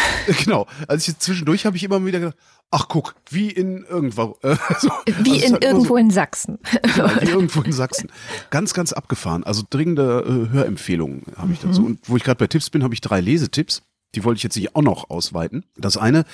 [0.45, 2.37] Genau, als ich zwischendurch habe ich immer wieder gedacht,
[2.71, 4.37] ach guck, wie in irgendwo.
[4.41, 6.59] Äh, so, Wie also in immer irgendwo so, in Sachsen.
[6.95, 8.09] ja, wie irgendwo in Sachsen.
[8.49, 9.43] Ganz, ganz abgefahren.
[9.43, 11.85] Also dringende äh, Hörempfehlungen habe ich dazu.
[11.85, 13.83] Und wo ich gerade bei Tipps bin, habe ich drei Lesetipps.
[14.15, 15.65] Die wollte ich jetzt nicht auch noch ausweiten.
[15.75, 16.25] Das eine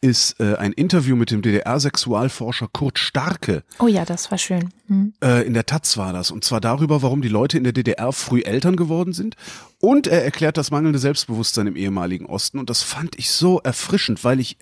[0.00, 3.62] ist äh, ein Interview mit dem DDR-Sexualforscher Kurt Starke.
[3.78, 4.70] Oh ja, das war schön.
[4.88, 5.14] Hm.
[5.22, 6.30] Äh, in der Taz war das.
[6.30, 9.36] Und zwar darüber, warum die Leute in der DDR früh Eltern geworden sind.
[9.80, 12.58] Und er erklärt das mangelnde Selbstbewusstsein im ehemaligen Osten.
[12.58, 14.58] Und das fand ich so erfrischend, weil ich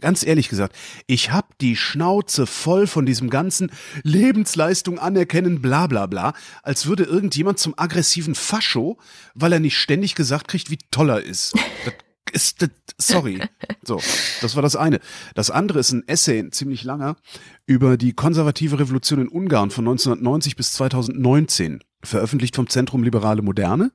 [0.00, 0.76] ganz ehrlich gesagt,
[1.06, 3.70] ich hab die Schnauze voll von diesem ganzen
[4.02, 8.98] Lebensleistung anerkennen, bla bla bla, als würde irgendjemand zum aggressiven Fascho,
[9.34, 11.54] weil er nicht ständig gesagt kriegt, wie toll er ist.
[11.84, 11.94] Das
[12.30, 13.40] ist, das, sorry.
[13.84, 14.00] So,
[14.40, 15.00] das war das eine.
[15.34, 17.16] Das andere ist ein Essay, ein ziemlich langer,
[17.66, 23.92] über die konservative Revolution in Ungarn von 1990 bis 2019, veröffentlicht vom Zentrum Liberale Moderne.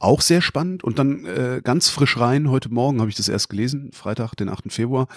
[0.00, 0.84] Auch sehr spannend.
[0.84, 4.48] Und dann äh, ganz frisch rein, heute Morgen habe ich das erst gelesen, Freitag, den
[4.48, 4.72] 8.
[4.72, 5.08] Februar.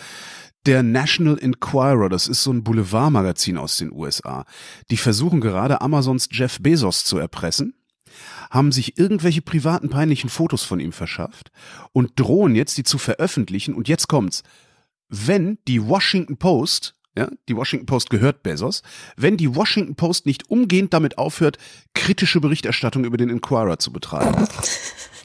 [0.65, 4.45] Der National Enquirer, das ist so ein Boulevardmagazin aus den USA.
[4.89, 7.73] Die versuchen gerade Amazons Jeff Bezos zu erpressen
[8.49, 11.51] haben sich irgendwelche privaten peinlichen Fotos von ihm verschafft
[11.91, 13.73] und drohen jetzt, die zu veröffentlichen.
[13.73, 14.43] Und jetzt kommt's.
[15.09, 18.83] Wenn die Washington Post, ja, die Washington Post gehört Bezos,
[19.15, 21.57] wenn die Washington Post nicht umgehend damit aufhört,
[21.93, 24.47] kritische Berichterstattung über den Enquirer zu betreiben.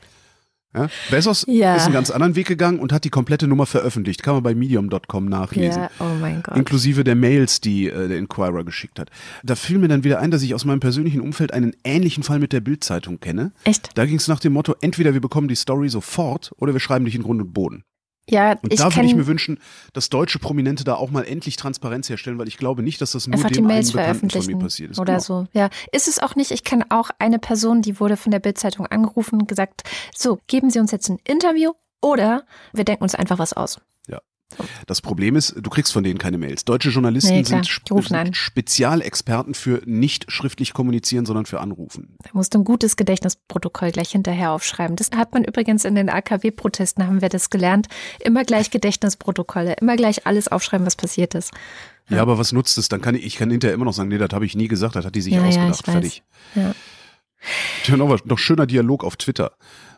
[0.75, 1.77] Ja, Bezos Ja.
[1.77, 4.23] ist einen ganz anderen Weg gegangen und hat die komplette Nummer veröffentlicht.
[4.23, 6.57] Kann man bei medium.com nachlesen Ja, oh mein Gott.
[6.57, 9.11] inklusive der Mails, die äh, der Inquirer geschickt hat.
[9.43, 12.39] Da fiel mir dann wieder ein, dass ich aus meinem persönlichen Umfeld einen ähnlichen Fall
[12.39, 13.53] mit der Bild-Zeitung kenne.
[13.65, 13.91] Echt?
[13.97, 17.05] Da ging es nach dem Motto, entweder wir bekommen die Story sofort oder wir schreiben
[17.05, 17.85] dich in Grund und Boden.
[18.31, 19.59] Ja, Und ich da würde ich mir wünschen,
[19.93, 23.27] dass deutsche Prominente da auch mal endlich Transparenz herstellen, weil ich glaube nicht, dass das
[23.27, 24.99] nur dem einen Bekannten von mir passiert ist.
[24.99, 25.23] oder Genau.
[25.25, 25.47] so.
[25.53, 26.53] Ja, ist es auch nicht.
[26.53, 29.83] Ich kenne auch eine Person, die wurde von der Bildzeitung angerufen und gesagt,
[30.15, 33.81] so, geben Sie uns jetzt ein Interview oder wir denken uns einfach was aus.
[34.87, 36.65] Das Problem ist, du kriegst von denen keine Mails.
[36.65, 38.37] Deutsche Journalisten Nee, sind, sind.
[38.37, 42.17] Spezialexperten für nicht schriftlich kommunizieren, sondern für Anrufen.
[42.23, 44.97] Da musst du ein gutes Gedächtnisprotokoll gleich hinterher aufschreiben.
[44.97, 47.87] Das hat man übrigens in den AKW-Protesten, haben wir das gelernt.
[48.21, 51.53] Immer gleich Gedächtnisprotokolle, immer gleich alles aufschreiben, was passiert ist.
[52.09, 52.89] Ja, aber was nutzt es?
[52.89, 54.97] Dann kann ich, ich kann hinterher immer noch sagen, nee, das habe ich nie gesagt,
[54.97, 55.81] das hat die sich Ja, ja, ausgedacht.
[55.81, 55.93] ich weiß.
[55.95, 56.23] Fertig.
[56.55, 57.97] Ja.
[57.97, 59.53] Noch, noch schöner Dialog auf Twitter.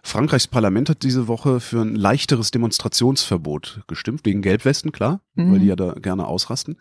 [0.06, 5.52] Frankreichs Parlament hat diese Woche für ein leichteres Demonstrationsverbot gestimmt, wegen Gelbwesten, klar, Mhm.
[5.52, 6.76] weil die ja da gerne ausrasten.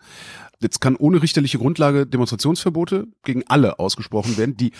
[0.60, 4.72] Jetzt kann ohne richterliche Grundlage Demonstrationsverbote gegen alle ausgesprochen werden, die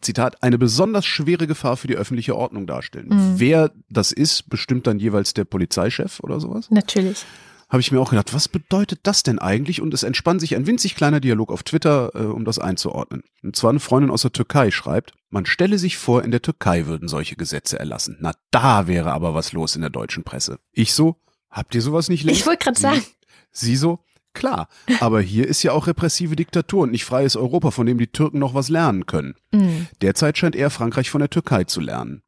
[0.00, 3.08] Zitat, eine besonders schwere Gefahr für die öffentliche Ordnung darstellen.
[3.08, 3.34] Mhm.
[3.40, 6.70] Wer das ist, bestimmt dann jeweils der Polizeichef oder sowas.
[6.70, 7.24] Natürlich.
[7.68, 9.82] Habe ich mir auch gedacht, was bedeutet das denn eigentlich?
[9.82, 13.22] Und es entspann sich ein winzig kleiner Dialog auf Twitter, äh, um das einzuordnen.
[13.42, 16.86] Und zwar eine Freundin aus der Türkei schreibt, man stelle sich vor, in der Türkei
[16.86, 18.16] würden solche Gesetze erlassen.
[18.20, 20.58] Na, da wäre aber was los in der deutschen Presse.
[20.72, 21.16] Ich so,
[21.50, 22.40] habt ihr sowas nicht längst?
[22.40, 23.02] Ich wollte gerade sagen,
[23.50, 23.98] Sie so,
[24.32, 24.68] klar,
[25.00, 28.38] aber hier ist ja auch repressive Diktatur und nicht freies Europa, von dem die Türken
[28.38, 29.34] noch was lernen können.
[29.52, 29.88] Mhm.
[30.00, 32.22] Derzeit scheint eher Frankreich von der Türkei zu lernen.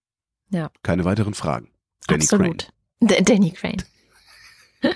[0.50, 0.70] Ja.
[0.82, 1.68] Keine weiteren Fragen.
[2.06, 2.72] Danny absolut.
[3.00, 3.82] D Danny Crane.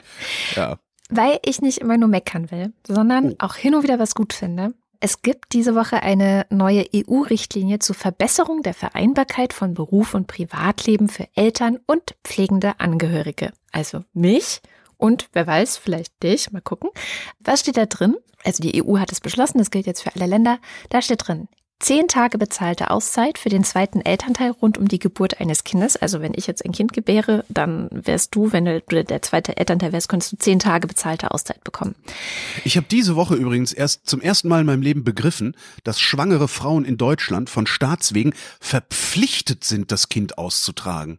[0.57, 0.79] Ja.
[1.11, 3.37] Weil ich nicht immer nur meckern will, sondern Oh.
[3.41, 4.75] auch hin und wieder was gut finde.
[5.01, 11.09] Es gibt diese Woche eine neue EU-Richtlinie zur Verbesserung der Vereinbarkeit von Beruf und Privatleben
[11.11, 13.53] für Eltern und pflegende Angehörige.
[13.71, 14.63] Also mich
[14.97, 16.51] und wer weiß, vielleicht dich.
[16.53, 16.89] Mal gucken.
[17.39, 18.17] Was steht da drin?
[18.45, 20.59] Also die EU hat es beschlossen, das gilt jetzt für alle Länder.
[20.89, 21.49] Da steht drin,
[21.81, 25.97] zehn Tage bezahlte Auszeit für den zweiten Elternteil rund um die Geburt eines Kindes.
[25.97, 29.93] Also wenn ich jetzt ein Kind gebäre, dann wärst du, wenn du der zweite Elternteil
[29.93, 31.95] wärst, könntest du zehn Tage bezahlte Auszeit bekommen.
[32.65, 36.49] Ich habe diese Woche übrigens erst zum ersten Mal in meinem Leben begriffen, dass schwangere
[36.49, 41.19] Frauen in Deutschland von Staatswegen verpflichtet sind, das Kind auszutragen.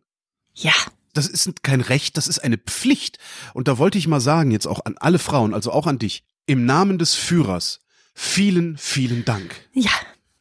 [0.53, 0.73] Ja,
[1.13, 3.19] das ist kein Recht, das ist eine Pflicht.
[3.53, 6.23] Und da wollte ich mal sagen, jetzt auch an alle Frauen, also auch an dich,
[6.45, 7.81] im Namen des Führers,
[8.13, 9.55] vielen, vielen Dank.
[9.73, 9.91] Ja,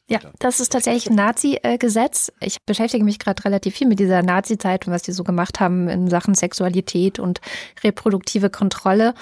[0.08, 2.30] ja, das ist tatsächlich ein Nazi-Gesetz.
[2.40, 5.88] Ich beschäftige mich gerade relativ viel mit dieser Nazi-Zeit und was die so gemacht haben
[5.88, 7.40] in Sachen Sexualität und
[7.82, 9.14] reproduktive Kontrolle.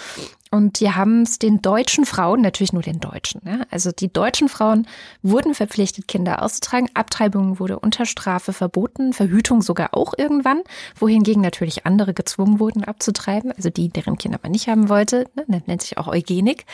[0.53, 4.51] Und die haben es den deutschen Frauen, natürlich nur den Deutschen, ja, also die deutschen
[4.51, 4.87] Frauen
[5.23, 6.91] wurden verpflichtet, Kinder auszutragen.
[6.93, 10.61] Abtreibung wurde unter Strafe verboten, Verhütung sogar auch irgendwann,
[10.95, 15.63] wohingegen natürlich andere gezwungen wurden abzutreiben, also die, deren Kinder man nicht haben wollte, ne,
[15.67, 16.67] nennt sich auch Eugenik.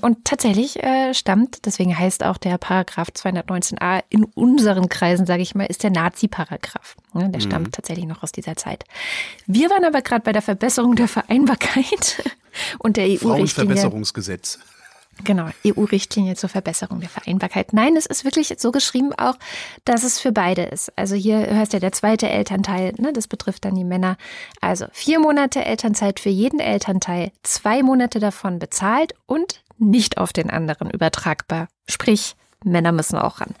[0.00, 5.56] Und tatsächlich äh, stammt, deswegen heißt auch der Paragraph 219a in unseren Kreisen, sage ich
[5.56, 6.94] mal, ist der Nazi-Paragraph.
[7.12, 7.72] Ne, der stammt mhm.
[7.72, 8.84] tatsächlich noch aus dieser Zeit.
[9.48, 12.22] Wir waren aber gerade bei der Verbesserung der Vereinbarkeit
[12.78, 13.46] und der EU-Richtlinie.
[13.46, 14.58] Frauenverbesserungsgesetz.
[15.24, 17.72] Genau, EU-Richtlinie zur Verbesserung der Vereinbarkeit.
[17.72, 19.36] Nein, es ist wirklich so geschrieben auch,
[19.84, 20.92] dass es für beide ist.
[20.96, 24.18] Also hier hörst du ja der zweite Elternteil, ne, das betrifft dann die Männer.
[24.60, 30.50] Also vier Monate Elternzeit für jeden Elternteil, zwei Monate davon bezahlt und nicht auf den
[30.50, 31.68] anderen übertragbar.
[31.88, 33.54] Sprich, Männer müssen auch ran.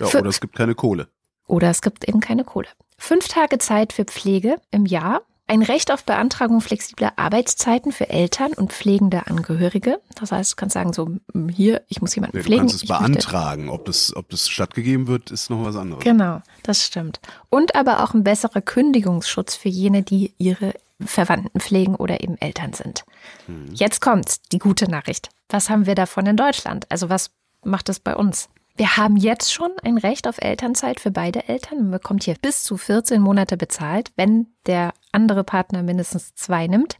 [0.00, 1.08] Ja, für, oder es gibt keine Kohle.
[1.46, 2.68] Oder es gibt eben keine Kohle.
[2.98, 8.54] Fünf Tage Zeit für Pflege im Jahr ein Recht auf Beantragung flexibler Arbeitszeiten für Eltern
[8.54, 10.00] und pflegende Angehörige.
[10.14, 12.66] Das heißt, du kannst sagen, so hm, hier, ich muss jemanden ja, pflegen.
[12.66, 13.68] Du kannst es beantragen.
[13.68, 16.02] Ob das, ob das stattgegeben wird, ist noch was anderes.
[16.02, 17.20] Genau, das stimmt.
[17.50, 22.72] Und aber auch ein besserer Kündigungsschutz für jene, die ihre Verwandten pflegen oder eben Eltern
[22.72, 23.04] sind.
[23.46, 23.66] Hm.
[23.74, 25.28] Jetzt kommt's, die gute Nachricht.
[25.50, 26.90] Was haben wir davon in Deutschland?
[26.90, 27.30] Also was
[27.64, 28.48] macht das bei uns?
[28.76, 31.78] Wir haben jetzt schon ein Recht auf Elternzeit für beide Eltern.
[31.78, 36.98] Man bekommt hier bis zu 14 Monate bezahlt, wenn der andere Partner mindestens zwei nimmt.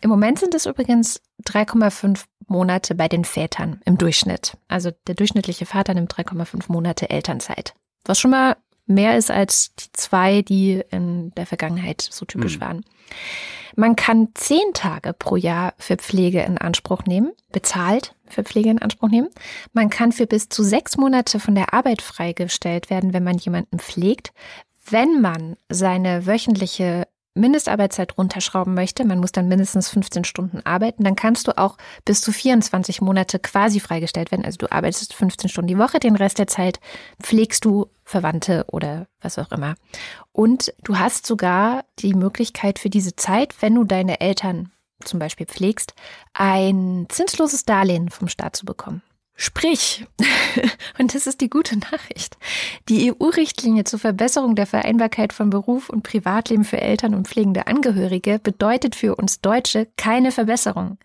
[0.00, 4.56] Im Moment sind es übrigens 3,5 Monate bei den Vätern im Durchschnitt.
[4.66, 7.74] Also der durchschnittliche Vater nimmt 3,5 Monate Elternzeit.
[8.04, 8.56] Was schon mal
[8.88, 12.60] mehr ist als die zwei, die in der Vergangenheit so typisch mhm.
[12.60, 12.84] waren.
[13.76, 18.82] Man kann zehn Tage pro Jahr für Pflege in Anspruch nehmen, bezahlt für Pflege in
[18.82, 19.28] Anspruch nehmen.
[19.72, 23.78] Man kann für bis zu sechs Monate von der Arbeit freigestellt werden, wenn man jemanden
[23.78, 24.32] pflegt,
[24.90, 31.16] wenn man seine wöchentliche Mindestarbeitszeit runterschrauben möchte, man muss dann mindestens 15 Stunden arbeiten, dann
[31.16, 34.44] kannst du auch bis zu 24 Monate quasi freigestellt werden.
[34.44, 36.80] Also du arbeitest 15 Stunden die Woche, den Rest der Zeit
[37.22, 39.74] pflegst du Verwandte oder was auch immer.
[40.32, 44.72] Und du hast sogar die Möglichkeit für diese Zeit, wenn du deine Eltern
[45.04, 45.94] zum Beispiel pflegst,
[46.32, 49.02] ein zinsloses Darlehen vom Staat zu bekommen.
[49.36, 50.04] Sprich,
[50.98, 52.38] und das ist die gute Nachricht,
[52.88, 58.40] die EU-Richtlinie zur Verbesserung der Vereinbarkeit von Beruf und Privatleben für Eltern und pflegende Angehörige
[58.40, 60.98] bedeutet für uns Deutsche keine Verbesserung,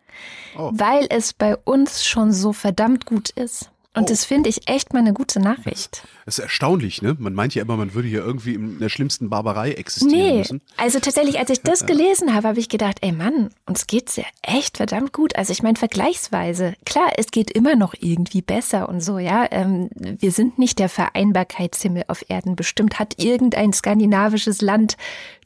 [0.57, 0.71] oh.
[0.73, 3.69] weil es bei uns schon so verdammt gut ist.
[3.95, 4.07] Und oh.
[4.07, 6.03] das finde ich echt mal eine gute Nachricht.
[6.25, 7.15] Das ist erstaunlich, ne?
[7.19, 10.61] Man meint ja immer, man würde hier irgendwie in der schlimmsten Barbarei existieren nee, müssen.
[10.77, 14.23] Also tatsächlich, als ich das gelesen habe, habe ich gedacht, ey Mann, uns geht's ja
[14.41, 15.35] echt verdammt gut.
[15.35, 19.47] Also ich meine, vergleichsweise, klar, es geht immer noch irgendwie besser und so, ja.
[19.51, 22.55] Ähm, wir sind nicht der Vereinbarkeitshimmel auf Erden.
[22.55, 24.97] Bestimmt hat irgendein skandinavisches Land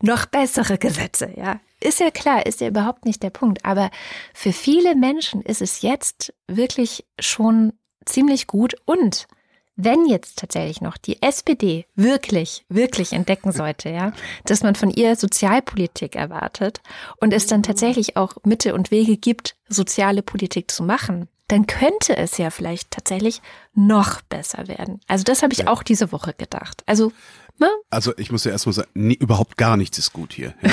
[0.02, 1.60] noch bessere Gesetze, ja.
[1.80, 3.64] Ist ja klar, ist ja überhaupt nicht der Punkt.
[3.64, 3.92] Aber
[4.34, 7.74] für viele Menschen ist es jetzt wirklich schon
[8.08, 8.76] ziemlich gut.
[8.86, 9.28] Und
[9.76, 14.12] wenn jetzt tatsächlich noch die SPD wirklich, wirklich entdecken sollte, ja,
[14.44, 16.82] dass man von ihr Sozialpolitik erwartet
[17.18, 22.18] und es dann tatsächlich auch Mittel und Wege gibt, soziale Politik zu machen, dann könnte
[22.18, 23.42] es ja vielleicht tatsächlich
[23.74, 25.00] noch besser werden.
[25.08, 26.84] Also das habe ich auch diese Woche gedacht.
[26.88, 27.12] Also
[27.60, 27.70] Ne?
[27.90, 30.54] Also ich muss ja erstmal sagen, nee, überhaupt gar nichts ist gut hier.
[30.62, 30.72] Ja?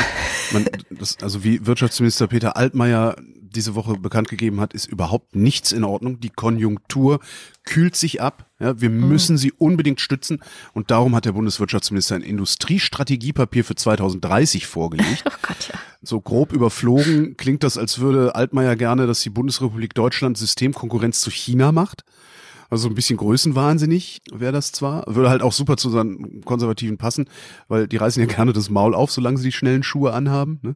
[0.53, 3.17] Man, das, also wie Wirtschaftsminister Peter Altmaier
[3.55, 6.21] diese Woche bekannt gegeben hat, ist überhaupt nichts in Ordnung.
[6.21, 7.21] Die Konjunktur
[7.65, 8.51] kühlt sich ab.
[8.59, 9.09] Ja, wir mhm.
[9.09, 10.41] müssen sie unbedingt stützen.
[10.73, 15.25] Und darum hat der Bundeswirtschaftsminister ein Industriestrategiepapier für 2030 vorgelegt.
[15.35, 15.79] Oh Gott, ja.
[16.03, 21.31] So grob überflogen klingt das, als würde Altmaier gerne, dass die Bundesrepublik Deutschland Systemkonkurrenz zu
[21.31, 22.05] China macht.
[22.75, 25.05] Also ein bisschen größenwahnsinnig wäre das zwar.
[25.07, 27.27] Würde halt auch super zu seinen Konservativen passen,
[27.69, 30.59] weil die reißen ja gerne das Maul auf, solange sie die schnellen Schuhe anhaben.
[30.63, 30.75] Ne?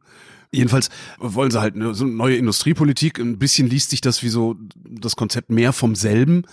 [0.53, 3.19] Jedenfalls wollen sie halt eine, so eine neue Industriepolitik.
[3.19, 4.55] Ein bisschen liest sich das wie so
[4.89, 6.45] das Konzept mehr vom selben.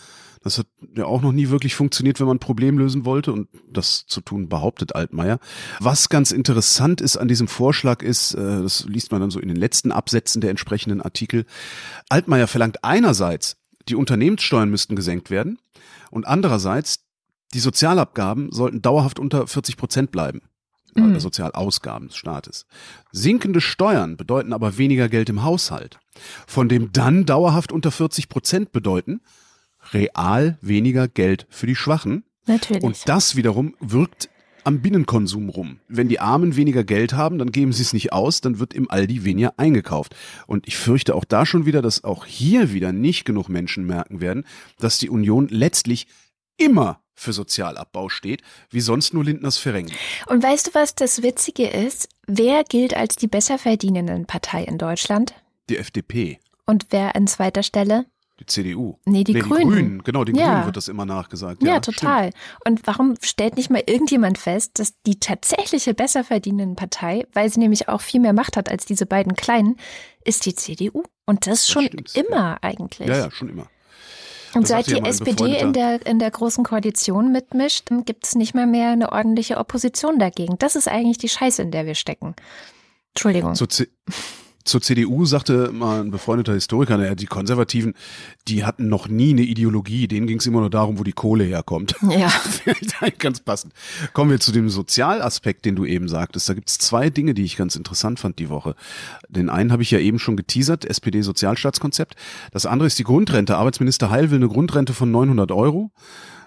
[0.42, 3.48] Das hat ja auch noch nie wirklich funktioniert, wenn man ein Problem lösen wollte und
[3.72, 5.38] das zu tun behauptet Altmaier.
[5.80, 9.48] Was ganz interessant ist an diesem Vorschlag ist, äh, das liest man dann so in
[9.48, 11.46] den letzten Absätzen der entsprechenden Artikel,
[12.10, 13.58] Altmaier verlangt einerseits
[13.90, 15.60] die Unternehmenssteuern müssten gesenkt werden
[16.12, 17.06] und andererseits
[17.54, 20.42] die Sozialabgaben sollten dauerhaft unter 40 Prozent bleiben.
[20.96, 21.20] Mhm.
[21.20, 22.66] Sozialausgaben des Staates.
[23.12, 26.00] Sinkende Steuern bedeuten aber weniger Geld im Haushalt,
[26.48, 29.22] von dem dann dauerhaft unter 40 Prozent bedeuten
[29.94, 32.24] real weniger Geld für die Schwachen.
[32.48, 32.84] Natürlich.
[32.84, 34.30] Und das wiederum wirkt
[34.66, 35.80] am Binnenkonsum rum.
[35.88, 38.90] Wenn die Armen weniger Geld haben, dann geben sie es nicht aus, dann wird im
[38.90, 40.16] Aldi weniger eingekauft.
[40.48, 44.22] Und ich fürchte auch da schon wieder, dass auch hier wieder nicht genug Menschen merken
[44.22, 44.46] werden,
[44.80, 46.08] dass die Union letztlich
[46.58, 49.94] immer für Sozialabbau steht, wie sonst nur Lindners Ferengi.
[50.28, 52.10] Und weißt du, was das Witzige ist?
[52.28, 55.34] Wer gilt als die besser verdienenden Partei in Deutschland?
[55.70, 56.40] Die FDP.
[56.66, 58.06] Und wer an zweiter Stelle?
[58.40, 59.00] Die CDU.
[59.06, 59.60] Nee, die, nee, Grünen.
[59.60, 60.04] die Grünen.
[60.04, 60.52] Genau, den ja.
[60.52, 61.64] Grünen wird das immer nachgesagt.
[61.64, 62.32] Ja, ja total.
[62.32, 62.66] Stimmt.
[62.66, 67.60] Und warum stellt nicht mal irgendjemand fest, dass die tatsächliche besser verdienenden Partei, weil sie
[67.60, 69.78] nämlich auch viel mehr Macht hat als diese beiden kleinen,
[70.26, 71.04] ist die CDU.
[71.26, 72.58] Und das, das schon stimmt, immer ja.
[72.62, 73.08] eigentlich.
[73.08, 73.68] Ja, ja, schon immer.
[74.56, 78.66] Und seit die SPD in der, in der Großen Koalition mitmischt, gibt es nicht mehr
[78.66, 80.58] mehr eine ordentliche Opposition dagegen.
[80.60, 82.36] Das ist eigentlich die Scheiße, in der wir stecken.
[83.14, 83.56] Entschuldigung.
[83.56, 83.68] Zur,
[84.66, 87.94] zur CDU sagte mal ein befreundeter Historiker, naja, die Konservativen,
[88.48, 91.44] die hatten noch nie eine Ideologie, denen ging es immer nur darum, wo die Kohle
[91.44, 91.96] herkommt.
[92.16, 92.32] Ja.
[93.20, 93.74] ganz passend.
[94.14, 96.48] Kommen wir zu dem Sozialaspekt, den du eben sagtest.
[96.48, 98.76] Da gibt es zwei Dinge, die ich ganz interessant fand die Woche.
[99.28, 102.16] Den einen habe ich ja eben schon geteasert, SPD-Sozialstaatskonzept.
[102.52, 103.58] Das andere ist die Grundrente.
[103.58, 105.92] Arbeitsminister Heil will eine Grundrente von 900 Euro.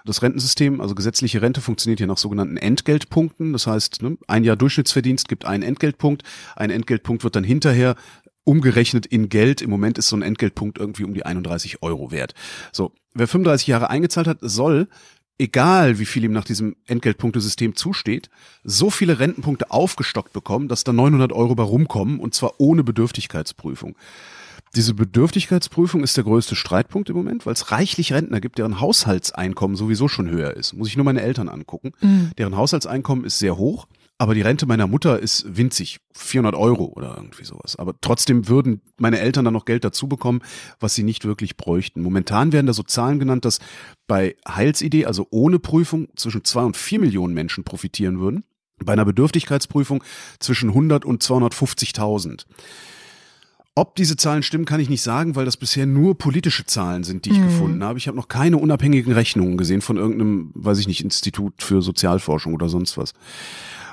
[0.05, 3.53] Das Rentensystem, also gesetzliche Rente, funktioniert ja nach sogenannten Entgeltpunkten.
[3.53, 6.23] Das heißt, ne, ein Jahr Durchschnittsverdienst gibt einen Entgeltpunkt.
[6.55, 7.95] Ein Entgeltpunkt wird dann hinterher
[8.43, 9.61] umgerechnet in Geld.
[9.61, 12.33] Im Moment ist so ein Entgeltpunkt irgendwie um die 31 Euro wert.
[12.71, 14.87] So, wer 35 Jahre eingezahlt hat, soll
[15.39, 18.29] egal wie viel ihm nach diesem Entgeltpunktesystem zusteht,
[18.63, 23.95] so viele Rentenpunkte aufgestockt bekommen, dass da 900 Euro bei rumkommen und zwar ohne Bedürftigkeitsprüfung.
[24.75, 29.75] Diese Bedürftigkeitsprüfung ist der größte Streitpunkt im Moment, weil es reichlich Rentner gibt, deren Haushaltseinkommen
[29.75, 30.73] sowieso schon höher ist.
[30.73, 31.91] Muss ich nur meine Eltern angucken.
[32.01, 32.31] Mhm.
[32.37, 33.87] Deren Haushaltseinkommen ist sehr hoch,
[34.19, 37.77] aber die Rente meiner Mutter ist winzig, 400 Euro oder irgendwie sowas.
[37.77, 40.41] Aber trotzdem würden meine Eltern dann noch Geld dazu bekommen,
[40.79, 42.01] was sie nicht wirklich bräuchten.
[42.01, 43.59] Momentan werden da so Zahlen genannt, dass
[44.07, 48.43] bei Heilsidee, also ohne Prüfung, zwischen zwei und vier Millionen Menschen profitieren würden.
[48.83, 50.03] Bei einer Bedürftigkeitsprüfung
[50.39, 52.45] zwischen 100 und 250.000.
[53.79, 57.23] Ob diese Zahlen stimmen, kann ich nicht sagen, weil das bisher nur politische Zahlen sind,
[57.23, 57.45] die ich mhm.
[57.45, 57.97] gefunden habe.
[57.97, 62.53] Ich habe noch keine unabhängigen Rechnungen gesehen von irgendeinem, weiß ich nicht, Institut für Sozialforschung
[62.53, 63.13] oder sonst was.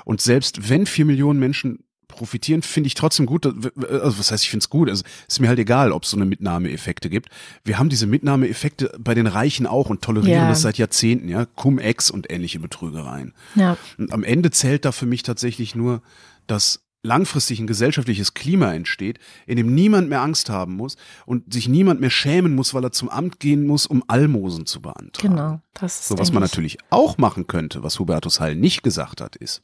[0.03, 3.45] Und selbst wenn vier Millionen Menschen profitieren, finde ich trotzdem gut.
[3.45, 4.89] Also was heißt, ich finde es gut.
[4.89, 7.29] Also ist mir halt egal, ob es so eine Mitnahmeeffekte gibt.
[7.63, 10.49] Wir haben diese Mitnahmeeffekte bei den Reichen auch und tolerieren ja.
[10.49, 11.45] das seit Jahrzehnten, ja.
[11.45, 13.33] Cum-Ex und ähnliche Betrügereien.
[13.55, 13.77] Ja.
[13.97, 16.01] Und am Ende zählt da für mich tatsächlich nur,
[16.45, 21.67] dass langfristig ein gesellschaftliches Klima entsteht, in dem niemand mehr Angst haben muss und sich
[21.67, 25.35] niemand mehr schämen muss, weil er zum Amt gehen muss, um Almosen zu beantragen.
[25.35, 29.21] Genau, das ist so was man natürlich auch machen könnte, was Hubertus Heil nicht gesagt
[29.21, 29.63] hat, ist,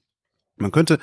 [0.57, 0.99] man könnte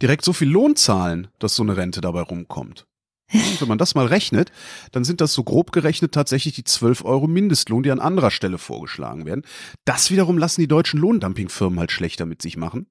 [0.00, 2.86] direkt so viel Lohn zahlen, dass so eine Rente dabei rumkommt.
[3.32, 4.52] Und wenn man das mal rechnet,
[4.92, 8.58] dann sind das so grob gerechnet tatsächlich die 12 Euro Mindestlohn, die an anderer Stelle
[8.58, 9.42] vorgeschlagen werden.
[9.84, 12.86] Das wiederum lassen die deutschen Lohndumpingfirmen halt schlechter mit sich machen.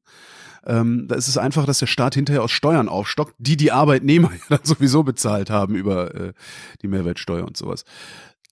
[0.66, 4.32] Ähm, da ist es einfach, dass der Staat hinterher aus Steuern aufstockt, die die Arbeitnehmer
[4.50, 6.34] ja dann sowieso bezahlt haben über äh,
[6.82, 7.84] die Mehrwertsteuer und sowas.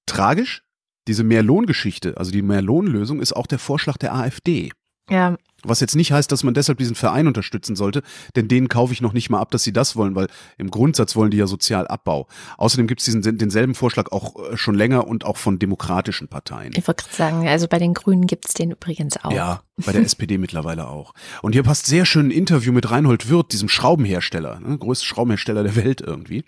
[0.06, 0.64] Tragisch,
[1.08, 4.72] diese Mehrlohngeschichte, also die Mehrlohnlösung, ist auch der Vorschlag der AfD.
[5.10, 8.02] Ja, was jetzt nicht heißt, dass man deshalb diesen Verein unterstützen sollte,
[8.36, 11.16] denn denen kaufe ich noch nicht mal ab, dass sie das wollen, weil im Grundsatz
[11.16, 12.28] wollen die ja Sozialabbau.
[12.58, 16.74] Außerdem gibt es denselben Vorschlag auch äh, schon länger und auch von demokratischen Parteien.
[16.76, 19.32] Ich wollte gerade sagen, also bei den Grünen gibt es den übrigens auch.
[19.32, 21.14] Ja, bei der SPD mittlerweile auch.
[21.42, 25.64] Und hier passt sehr schön ein Interview mit Reinhold Wirth, diesem Schraubenhersteller, ne, größte Schraubenhersteller
[25.64, 26.44] der Welt irgendwie.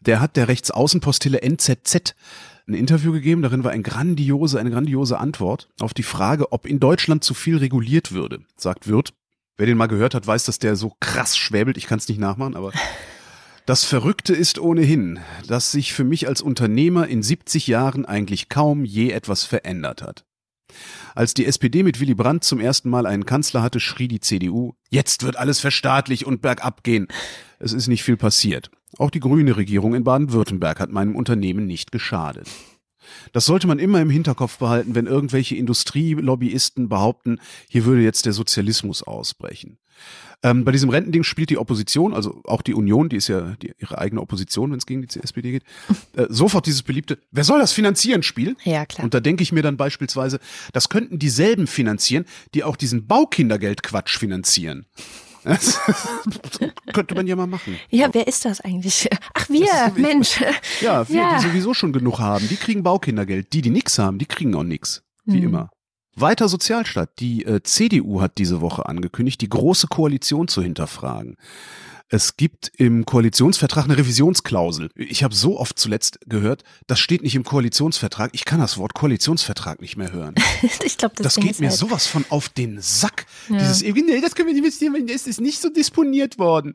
[0.00, 2.14] Der hat der Rechtsaußenpostille NZZ
[2.66, 3.42] ein Interview gegeben.
[3.42, 7.58] Darin war ein grandiose, eine grandiose Antwort auf die Frage, ob in Deutschland zu viel
[7.58, 9.12] reguliert würde, sagt Wirth.
[9.56, 11.76] Wer den mal gehört hat, weiß, dass der so krass schwäbelt.
[11.76, 12.72] Ich kann es nicht nachmachen, aber
[13.66, 18.84] das Verrückte ist ohnehin, dass sich für mich als Unternehmer in 70 Jahren eigentlich kaum
[18.84, 20.24] je etwas verändert hat.
[21.14, 24.72] Als die SPD mit Willy Brandt zum ersten Mal einen Kanzler hatte, schrie die CDU,
[24.88, 27.08] jetzt wird alles verstaatlich und bergab gehen.
[27.58, 28.70] Es ist nicht viel passiert.
[28.98, 32.48] Auch die grüne Regierung in Baden-Württemberg hat meinem Unternehmen nicht geschadet.
[33.32, 38.32] Das sollte man immer im Hinterkopf behalten, wenn irgendwelche Industrielobbyisten behaupten, hier würde jetzt der
[38.32, 39.78] Sozialismus ausbrechen.
[40.42, 43.72] Ähm, bei diesem Rentending spielt die Opposition, also auch die Union, die ist ja die,
[43.78, 45.62] ihre eigene Opposition, wenn es gegen die SPD geht,
[46.16, 48.56] äh, sofort dieses beliebte, wer soll das finanzieren, Spiel?
[48.64, 49.04] Ja, klar.
[49.04, 50.40] Und da denke ich mir dann beispielsweise,
[50.72, 52.24] das könnten dieselben finanzieren,
[52.54, 54.86] die auch diesen Baukindergeldquatsch finanzieren.
[56.92, 57.78] könnte man ja mal machen.
[57.90, 59.08] Ja, wer ist das eigentlich?
[59.34, 60.40] Ach, wir, Mensch.
[60.80, 61.36] Ja, wir, ja.
[61.38, 62.48] die sowieso schon genug haben.
[62.48, 63.52] Die kriegen Baukindergeld.
[63.52, 65.02] Die, die nichts haben, die kriegen auch nichts.
[65.24, 65.48] Wie hm.
[65.48, 65.70] immer.
[66.14, 67.18] Weiter Sozialstaat.
[67.20, 71.36] Die äh, CDU hat diese Woche angekündigt, die große Koalition zu hinterfragen.
[72.14, 74.90] Es gibt im Koalitionsvertrag eine Revisionsklausel.
[74.96, 78.32] Ich habe so oft zuletzt gehört, das steht nicht im Koalitionsvertrag.
[78.34, 80.34] Ich kann das Wort Koalitionsvertrag nicht mehr hören.
[80.84, 81.78] ich glaube, das, das geht mir halt.
[81.78, 83.24] sowas von auf den Sack.
[83.48, 83.56] Ja.
[83.56, 86.74] Dieses, nee, das können wir nicht investieren, es ist nicht so disponiert worden.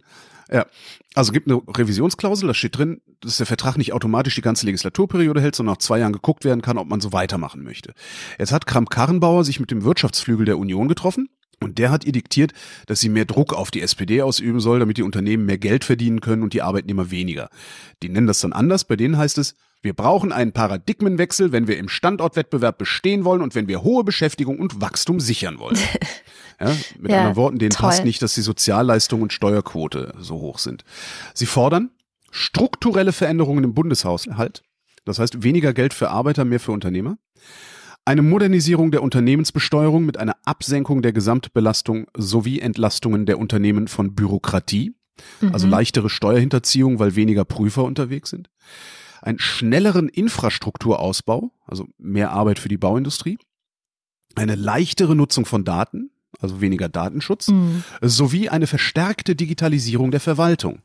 [0.51, 0.65] Ja,
[1.13, 5.39] also gibt eine Revisionsklausel, da steht drin, dass der Vertrag nicht automatisch die ganze Legislaturperiode
[5.39, 7.93] hält, sondern nach zwei Jahren geguckt werden kann, ob man so weitermachen möchte.
[8.39, 11.29] Jetzt hat Kramp-Karrenbauer sich mit dem Wirtschaftsflügel der Union getroffen
[11.59, 12.53] und der hat ihr diktiert,
[12.85, 16.21] dass sie mehr Druck auf die SPD ausüben soll, damit die Unternehmen mehr Geld verdienen
[16.21, 17.49] können und die Arbeitnehmer weniger.
[18.03, 18.83] Die nennen das dann anders.
[18.83, 23.55] Bei denen heißt es, wir brauchen einen Paradigmenwechsel, wenn wir im Standortwettbewerb bestehen wollen und
[23.55, 25.77] wenn wir hohe Beschäftigung und Wachstum sichern wollen.
[26.59, 27.87] Ja, mit ja, anderen Worten, denen toll.
[27.89, 30.85] passt nicht, dass die Sozialleistung und Steuerquote so hoch sind.
[31.35, 31.91] Sie fordern
[32.31, 34.63] strukturelle Veränderungen im Bundeshaushalt.
[35.05, 37.19] Das heißt, weniger Geld für Arbeiter, mehr für Unternehmer.
[38.07, 44.95] Eine Modernisierung der Unternehmensbesteuerung mit einer Absenkung der Gesamtbelastung sowie Entlastungen der Unternehmen von Bürokratie,
[45.41, 45.51] mhm.
[45.51, 48.49] also leichtere Steuerhinterziehung, weil weniger Prüfer unterwegs sind.
[49.21, 53.39] Einen schnelleren Infrastrukturausbau, also mehr Arbeit für die Bauindustrie.
[54.35, 57.83] Eine leichtere Nutzung von Daten, also weniger Datenschutz, mhm.
[58.01, 60.79] sowie eine verstärkte Digitalisierung der Verwaltung,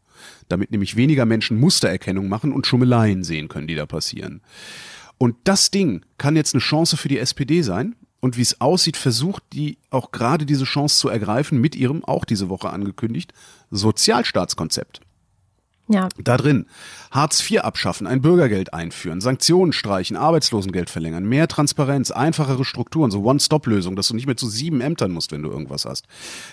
[0.49, 4.43] damit nämlich weniger Menschen Mustererkennung machen und Schummeleien sehen können, die da passieren.
[5.23, 7.95] Und das Ding kann jetzt eine Chance für die SPD sein.
[8.19, 12.25] Und wie es aussieht, versucht die auch gerade diese Chance zu ergreifen mit ihrem, auch
[12.25, 13.33] diese Woche angekündigt,
[13.71, 15.01] Sozialstaatskonzept.
[15.87, 16.09] Ja.
[16.19, 16.67] Da drin
[17.13, 23.23] Hartz IV abschaffen, ein Bürgergeld einführen, Sanktionen streichen, Arbeitslosengeld verlängern, mehr Transparenz, einfachere Strukturen, so
[23.23, 26.09] One-Stop-Lösung, dass du nicht mehr zu sieben Ämtern musst, wenn du irgendwas hast.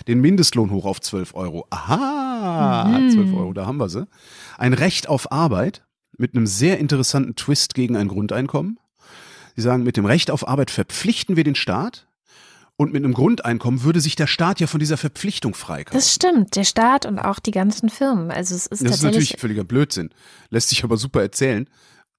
[0.06, 1.66] Den Mindestlohn hoch auf 12 Euro.
[1.70, 3.10] Aha, mhm.
[3.10, 4.06] 12 Euro, da haben wir sie.
[4.58, 5.82] Ein Recht auf Arbeit,
[6.16, 8.78] mit einem sehr interessanten Twist gegen ein Grundeinkommen.
[9.56, 12.06] Sie sagen, mit dem Recht auf Arbeit verpflichten wir den Staat.
[12.76, 15.98] Und mit einem Grundeinkommen würde sich der Staat ja von dieser Verpflichtung freikaufen.
[15.98, 18.30] Das stimmt, der Staat und auch die ganzen Firmen.
[18.30, 20.08] Also es ist das ist natürlich völliger Blödsinn.
[20.48, 21.68] Lässt sich aber super erzählen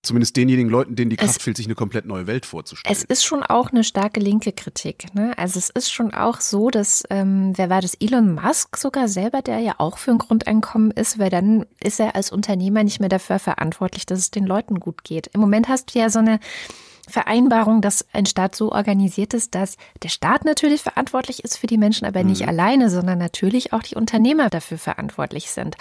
[0.04, 2.96] zumindest denjenigen Leuten, denen die Kraft es, fehlt, sich eine komplett neue Welt vorzustellen.
[2.96, 5.14] Es ist schon auch eine starke linke Kritik.
[5.14, 5.38] Ne?
[5.38, 9.42] Also es ist schon auch so, dass, ähm, wer war das, Elon Musk sogar selber,
[9.42, 13.10] der ja auch für ein Grundeinkommen ist, weil dann ist er als Unternehmer nicht mehr
[13.10, 15.28] dafür verantwortlich, dass es den Leuten gut geht.
[15.34, 16.40] Im Moment hast du ja so eine
[17.08, 21.78] Vereinbarung, dass ein Staat so organisiert ist, dass der Staat natürlich verantwortlich ist für die
[21.78, 22.50] Menschen, aber nicht mhm.
[22.50, 25.76] alleine, sondern natürlich auch die Unternehmer dafür verantwortlich sind.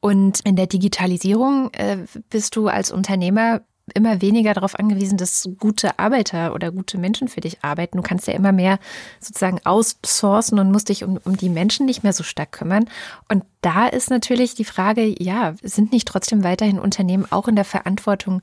[0.00, 1.98] Und in der Digitalisierung äh,
[2.30, 3.60] bist du als Unternehmer
[3.94, 7.96] immer weniger darauf angewiesen, dass gute Arbeiter oder gute Menschen für dich arbeiten.
[7.96, 8.78] Du kannst ja immer mehr
[9.20, 12.88] sozusagen outsourcen und musst dich um, um die Menschen nicht mehr so stark kümmern.
[13.28, 17.64] Und da ist natürlich die Frage, ja, sind nicht trotzdem weiterhin Unternehmen auch in der
[17.64, 18.42] Verantwortung,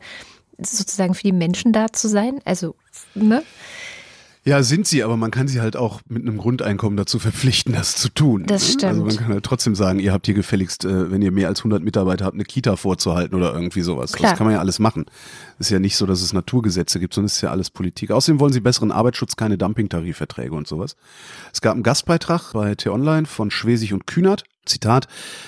[0.59, 2.39] sozusagen für die Menschen da zu sein?
[2.45, 2.75] Also,
[3.15, 3.43] ne?
[4.47, 7.97] Ja, sind sie, aber man kann sie halt auch mit einem Grundeinkommen dazu verpflichten, das
[7.97, 8.45] zu tun.
[8.47, 8.85] Das stimmt.
[8.85, 11.59] Also man kann halt trotzdem sagen, ihr habt hier gefälligst, äh, wenn ihr mehr als
[11.59, 14.13] 100 Mitarbeiter habt, eine Kita vorzuhalten oder irgendwie sowas.
[14.13, 14.31] Klar.
[14.31, 15.03] Das kann man ja alles machen.
[15.59, 18.11] Ist ja nicht so, dass es Naturgesetze gibt, sondern es ist ja alles Politik.
[18.11, 20.95] Außerdem wollen sie besseren Arbeitsschutz, keine Dumpingtarifverträge und sowas.
[21.51, 24.45] Es gab einen Gastbeitrag bei T-Online von Schwesig und Kühnert.
[24.67, 25.07] Zitat,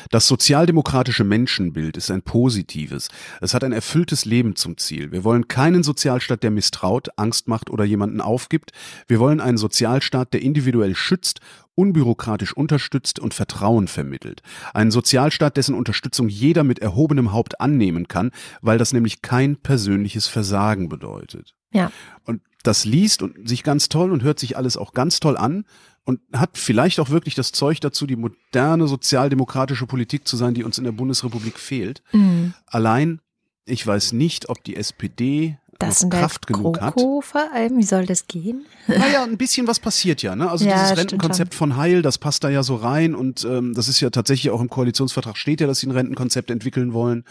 [0.09, 3.09] das sozialdemokratische Menschenbild ist ein positives.
[3.41, 5.11] Es hat ein erfülltes Leben zum Ziel.
[5.11, 8.71] Wir wollen keinen Sozialstaat, der misstraut, Angst macht oder jemanden aufgibt.
[9.07, 11.39] Wir wollen einen Sozialstaat, der individuell schützt,
[11.75, 14.41] unbürokratisch unterstützt und Vertrauen vermittelt.
[14.73, 20.27] Einen Sozialstaat, dessen Unterstützung jeder mit erhobenem Haupt annehmen kann, weil das nämlich kein persönliches
[20.27, 21.55] Versagen bedeutet.
[21.71, 21.91] Ja.
[22.25, 25.65] Und das liest und sich ganz toll und hört sich alles auch ganz toll an
[26.03, 30.63] und hat vielleicht auch wirklich das Zeug dazu, die moderne sozialdemokratische Politik zu sein, die
[30.63, 32.01] uns in der Bundesrepublik fehlt.
[32.11, 32.53] Mhm.
[32.65, 33.21] Allein,
[33.65, 37.25] ich weiß nicht, ob die SPD das noch Kraft genug GroKo hat.
[37.25, 38.65] vor allem, wie soll das gehen?
[38.87, 40.35] Naja, ein bisschen was passiert ja.
[40.35, 40.49] Ne?
[40.49, 43.87] Also ja, dieses Rentenkonzept von Heil, das passt da ja so rein und ähm, das
[43.87, 47.23] ist ja tatsächlich auch im Koalitionsvertrag steht ja, dass sie ein Rentenkonzept entwickeln wollen.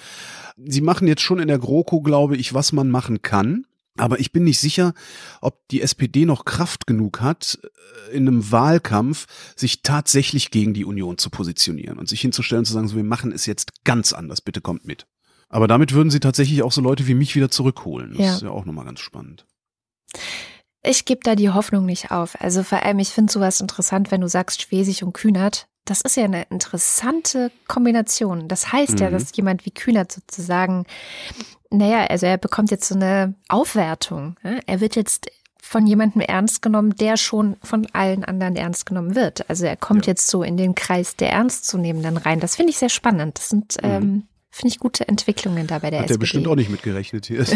[0.56, 3.66] Sie machen jetzt schon in der GroKo, glaube ich, was man machen kann.
[3.98, 4.94] Aber ich bin nicht sicher,
[5.40, 7.58] ob die SPD noch Kraft genug hat,
[8.10, 9.26] äh, in einem Wahlkampf
[9.56, 13.04] sich tatsächlich gegen die Union zu positionieren und sich hinzustellen und zu sagen, so, wir
[13.04, 15.06] machen es jetzt ganz anders, bitte kommt mit.
[15.48, 18.12] Aber damit würden sie tatsächlich auch so Leute wie mich wieder zurückholen.
[18.12, 18.34] Das ja.
[18.34, 19.46] ist ja auch nochmal ganz spannend.
[20.82, 22.40] Ich gebe da die Hoffnung nicht auf.
[22.40, 25.68] Also vor allem, ich finde sowas interessant, wenn du sagst Schwesig und Kühnert.
[25.84, 28.46] Das ist ja eine interessante Kombination.
[28.46, 28.98] Das heißt mhm.
[28.98, 30.84] ja, dass jemand wie Kühnert sozusagen
[31.70, 34.36] naja, also er bekommt jetzt so eine Aufwertung.
[34.66, 39.48] Er wird jetzt von jemandem ernst genommen, der schon von allen anderen ernst genommen wird.
[39.50, 40.12] Also er kommt ja.
[40.12, 42.40] jetzt so in den Kreis der Ernstzunehmenden rein.
[42.40, 43.36] Das finde ich sehr spannend.
[43.36, 43.90] Das sind, mhm.
[43.90, 46.14] ähm, finde ich, gute Entwicklungen da bei der Hat SPD.
[46.14, 47.44] der bestimmt auch nicht mitgerechnet hier.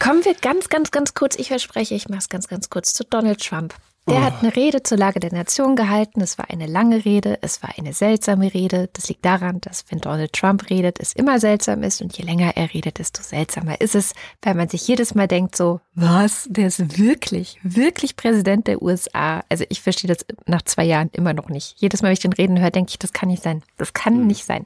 [0.00, 3.04] Kommen wir ganz, ganz, ganz kurz, ich verspreche, ich mache es ganz, ganz kurz, zu
[3.04, 3.74] Donald Trump.
[4.08, 4.22] Der oh.
[4.22, 6.22] hat eine Rede zur Lage der Nation gehalten.
[6.22, 8.88] Es war eine lange Rede, es war eine seltsame Rede.
[8.94, 12.56] Das liegt daran, dass wenn Donald Trump redet, es immer seltsam ist und je länger
[12.56, 16.68] er redet, desto seltsamer ist es, weil man sich jedes Mal denkt so, was, der
[16.68, 19.44] ist wirklich, wirklich Präsident der USA.
[19.50, 21.74] Also ich verstehe das nach zwei Jahren immer noch nicht.
[21.76, 23.62] Jedes Mal, wenn ich den reden höre, denke ich, das kann nicht sein.
[23.76, 24.26] Das kann mhm.
[24.26, 24.64] nicht sein.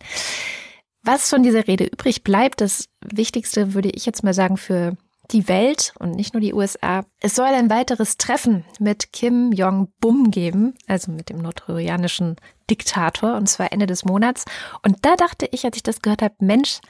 [1.03, 4.97] Was von dieser Rede übrig bleibt, das Wichtigste würde ich jetzt mal sagen für
[5.33, 7.05] die Welt und nicht nur die USA.
[7.21, 12.37] Es soll ein weiteres Treffen mit Kim Jong-bum geben, also mit dem nordkoreanischen
[12.71, 14.45] Diktator, und zwar Ende des Monats.
[14.83, 16.81] Und da dachte ich, als ich das gehört habe, Mensch,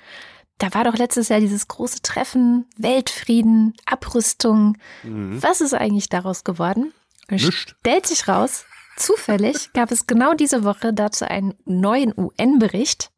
[0.59, 4.77] da war doch letztes Jahr dieses große Treffen, Weltfrieden, Abrüstung.
[5.03, 5.43] Mhm.
[5.43, 6.93] Was ist eigentlich daraus geworden?
[7.29, 7.53] Nicht.
[7.81, 8.65] Stellt sich raus,
[8.97, 13.11] zufällig gab es genau diese Woche dazu einen neuen UN-Bericht.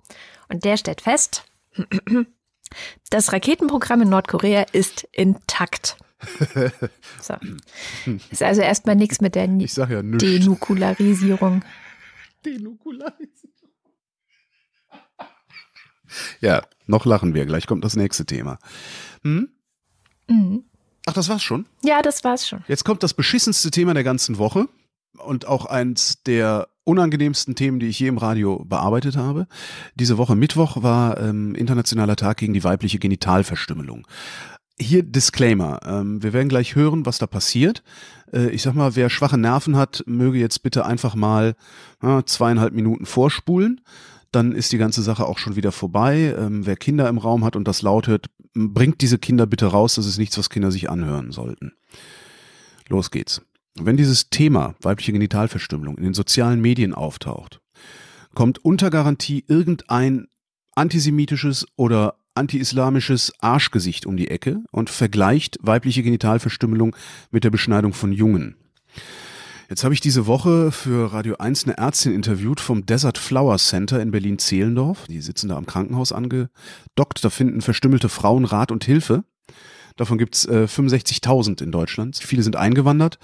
[0.49, 1.45] Und der stellt fest,
[3.11, 5.97] das Raketenprogramm in Nordkorea ist intakt.
[7.21, 7.35] So.
[8.31, 11.65] Ist also erstmal nichts mit der ich ja Denukularisierung.
[12.45, 13.29] Denukularisierung.
[16.41, 17.47] Ja, noch lachen wir.
[17.47, 18.59] Gleich kommt das nächste Thema.
[19.23, 19.49] Hm?
[20.29, 20.65] Mhm.
[21.07, 21.67] Ach, das war's schon?
[21.83, 22.65] Ja, das war's schon.
[22.69, 24.69] Jetzt kommt das beschissenste Thema der ganzen Woche
[25.19, 29.47] und auch eins der unangenehmsten Themen, die ich je im Radio bearbeitet habe.
[29.95, 34.07] Diese Woche Mittwoch war ähm, Internationaler Tag gegen die weibliche Genitalverstümmelung.
[34.79, 35.81] Hier Disclaimer.
[35.85, 37.83] Ähm, wir werden gleich hören, was da passiert.
[38.33, 41.55] Äh, ich sag mal, wer schwache Nerven hat, möge jetzt bitte einfach mal
[42.03, 43.81] äh, zweieinhalb Minuten vorspulen.
[44.33, 46.35] Dann ist die ganze Sache auch schon wieder vorbei.
[46.37, 49.95] Ähm, wer Kinder im Raum hat und das laut hört, bringt diese Kinder bitte raus.
[49.95, 51.73] Das ist nichts, was Kinder sich anhören sollten.
[52.89, 53.43] Los geht's.
[53.81, 57.61] Wenn dieses Thema weibliche Genitalverstümmelung in den sozialen Medien auftaucht,
[58.35, 60.29] kommt unter Garantie irgendein
[60.77, 66.97] antisemitisches oder anti-islamisches Arschgesicht um die Ecke und vergleicht weibliche Genitalverstümmelung
[67.31, 68.57] mit der Beschneidung von Jungen.
[69.69, 74.01] Jetzt habe ich diese Woche für Radio 1 eine Ärztin interviewt vom Desert Flower Center
[74.01, 75.07] in Berlin-Zehlendorf.
[75.09, 77.25] Die sitzen da am Krankenhaus angedockt.
[77.25, 79.25] Da finden verstümmelte Frauen Rat und Hilfe.
[79.97, 82.17] Davon gibt's äh, 65.000 in Deutschland.
[82.17, 83.19] Viele sind eingewandert,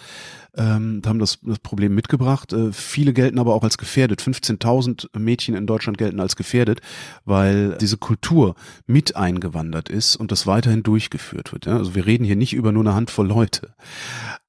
[0.57, 2.53] ähm, haben das, das Problem mitgebracht.
[2.53, 4.23] Äh, viele gelten aber auch als gefährdet.
[4.23, 6.81] 15.000 Mädchen in Deutschland gelten als gefährdet,
[7.25, 8.55] weil diese Kultur
[8.87, 11.67] mit eingewandert ist und das weiterhin durchgeführt wird.
[11.67, 11.77] Ja?
[11.77, 13.71] Also wir reden hier nicht über nur eine Handvoll Leute.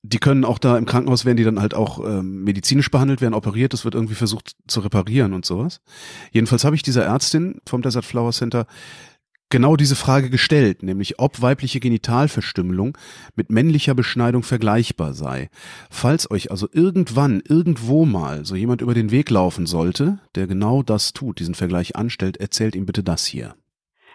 [0.03, 3.33] Die können auch da im Krankenhaus werden die dann halt auch ähm, medizinisch behandelt werden,
[3.33, 3.73] operiert.
[3.73, 5.81] Das wird irgendwie versucht zu reparieren und sowas.
[6.31, 8.65] Jedenfalls habe ich dieser Ärztin vom Desert Flower Center
[9.51, 12.97] genau diese Frage gestellt, nämlich ob weibliche Genitalverstümmelung
[13.35, 15.49] mit männlicher Beschneidung vergleichbar sei.
[15.89, 20.81] Falls euch also irgendwann, irgendwo mal so jemand über den Weg laufen sollte, der genau
[20.81, 23.55] das tut, diesen Vergleich anstellt, erzählt ihm bitte das hier.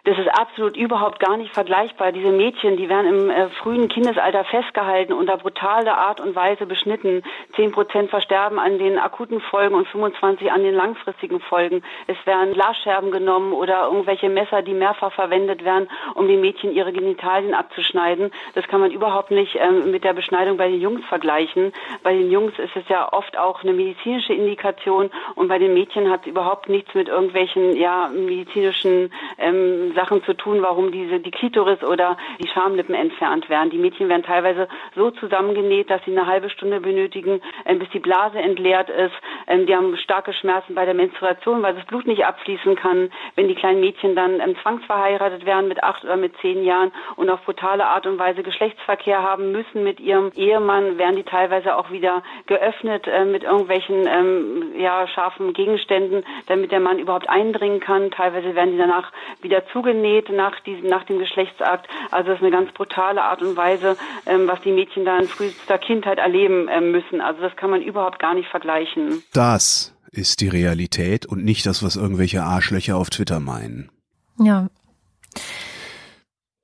[0.06, 2.12] Das ist absolut überhaupt gar nicht vergleichbar.
[2.12, 7.24] Diese Mädchen, die werden im äh, frühen Kindesalter festgehalten, unter brutale Art und Weise beschnitten.
[7.56, 11.82] Zehn Prozent versterben an den akuten Folgen und 25 an den langfristigen Folgen.
[12.06, 16.92] Es werden Glasscherben genommen oder irgendwelche Messer, die mehrfach verwendet werden, um den Mädchen ihre
[16.92, 18.30] Genitalien abzuschneiden.
[18.54, 21.72] Das kann man überhaupt nicht ähm, mit der Beschneidung bei den Jungs vergleichen.
[22.04, 26.12] Bei den Jungs ist es ja oft auch eine medizinische Indikation und bei den Mädchen
[26.12, 31.32] hat es überhaupt nichts mit irgendwelchen ja medizinischen ähm, Sachen zu tun, warum diese die
[31.32, 33.70] Klitoris oder die Schamlippen entfernt werden.
[33.70, 37.98] Die Mädchen werden teilweise so zusammengenäht, dass sie eine halbe Stunde benötigen, äh, bis die
[37.98, 39.14] Blase entleert ist.
[39.48, 43.10] Ähm, die haben starke Schmerzen bei der Menstruation, weil das Blut nicht abfließen kann.
[43.34, 47.30] Wenn die kleinen Mädchen dann ähm, zwangsverheiratet werden mit acht oder mit zehn Jahren und
[47.30, 51.90] auf brutale Art und Weise Geschlechtsverkehr haben müssen mit ihrem Ehemann, werden die teilweise auch
[51.90, 58.10] wieder geöffnet äh, mit irgendwelchen ähm, ja, scharfen Gegenständen, damit der Mann überhaupt eindringen kann.
[58.10, 61.86] Teilweise werden die danach wieder zugeschickt zugenäht nach, diesem, nach dem Geschlechtsakt.
[62.10, 65.28] Also das ist eine ganz brutale Art und Weise, ähm, was die Mädchen da in
[65.28, 67.20] frühester Kindheit erleben ähm, müssen.
[67.20, 69.22] Also das kann man überhaupt gar nicht vergleichen.
[69.32, 73.90] Das ist die Realität und nicht das, was irgendwelche Arschlöcher auf Twitter meinen.
[74.38, 74.68] Ja.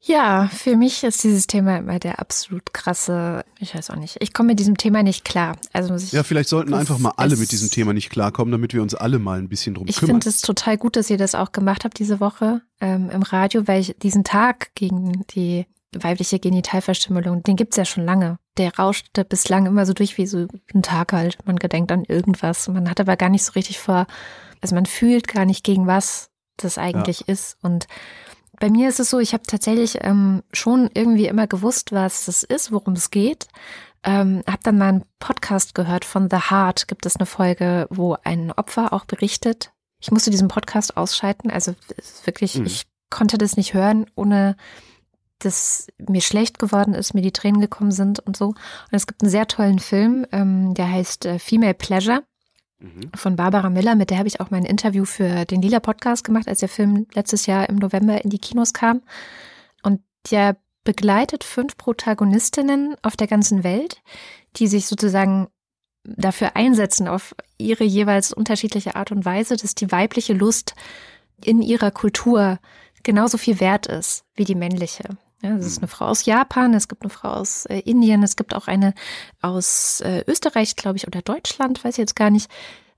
[0.05, 4.32] Ja, für mich ist dieses Thema immer der absolut krasse, ich weiß auch nicht, ich
[4.32, 5.57] komme mit diesem Thema nicht klar.
[5.72, 8.74] Also muss ich, ja, vielleicht sollten einfach mal alle mit diesem Thema nicht klarkommen, damit
[8.74, 10.16] wir uns alle mal ein bisschen drum ich kümmern.
[10.16, 13.22] Ich finde es total gut, dass ihr das auch gemacht habt diese Woche ähm, im
[13.22, 18.38] Radio, weil ich diesen Tag gegen die weibliche Genitalverstümmelung, den gibt's ja schon lange.
[18.57, 21.38] Der rauschte bislang immer so durch wie so ein Tag halt.
[21.46, 22.66] Man gedenkt an irgendwas.
[22.66, 24.07] Man hat aber gar nicht so richtig vor,
[24.61, 27.26] also man fühlt gar nicht gegen was das eigentlich ja.
[27.28, 27.86] ist und
[28.63, 32.45] bei mir ist es so, ich habe tatsächlich ähm, schon irgendwie immer gewusst, was das
[32.45, 33.49] ist, worum es geht.
[34.05, 36.87] Ähm, habe dann mal einen Podcast gehört von The Heart.
[36.87, 39.73] Gibt es eine Folge, wo ein Opfer auch berichtet.
[39.99, 41.51] Ich musste diesen Podcast ausschalten.
[41.51, 41.75] Also
[42.25, 42.67] wirklich, mhm.
[42.67, 44.57] ich konnte das nicht hören, ohne
[45.41, 48.51] dass mir schlecht geworden ist, mir die Tränen gekommen sind und so.
[48.51, 48.57] Und
[48.93, 52.23] es gibt einen sehr tollen Film, ähm, der heißt äh, Female Pleasure.
[53.14, 53.95] Von Barbara Miller.
[53.95, 57.07] Mit der habe ich auch mein Interview für den Lila Podcast gemacht, als der Film
[57.14, 59.03] letztes Jahr im November in die Kinos kam.
[59.83, 64.03] Und der begleitet fünf Protagonistinnen auf der ganzen Welt,
[64.57, 65.49] die sich sozusagen
[66.05, 70.74] dafür einsetzen, auf ihre jeweils unterschiedliche Art und Weise, dass die weibliche Lust
[71.45, 72.59] in ihrer Kultur
[73.03, 75.05] genauso viel wert ist wie die männliche.
[75.43, 78.36] Ja, es ist eine Frau aus Japan, es gibt eine Frau aus äh, Indien, es
[78.36, 78.95] gibt auch eine
[79.40, 82.49] aus äh, Österreich, glaube ich, oder Deutschland, weiß ich jetzt gar nicht.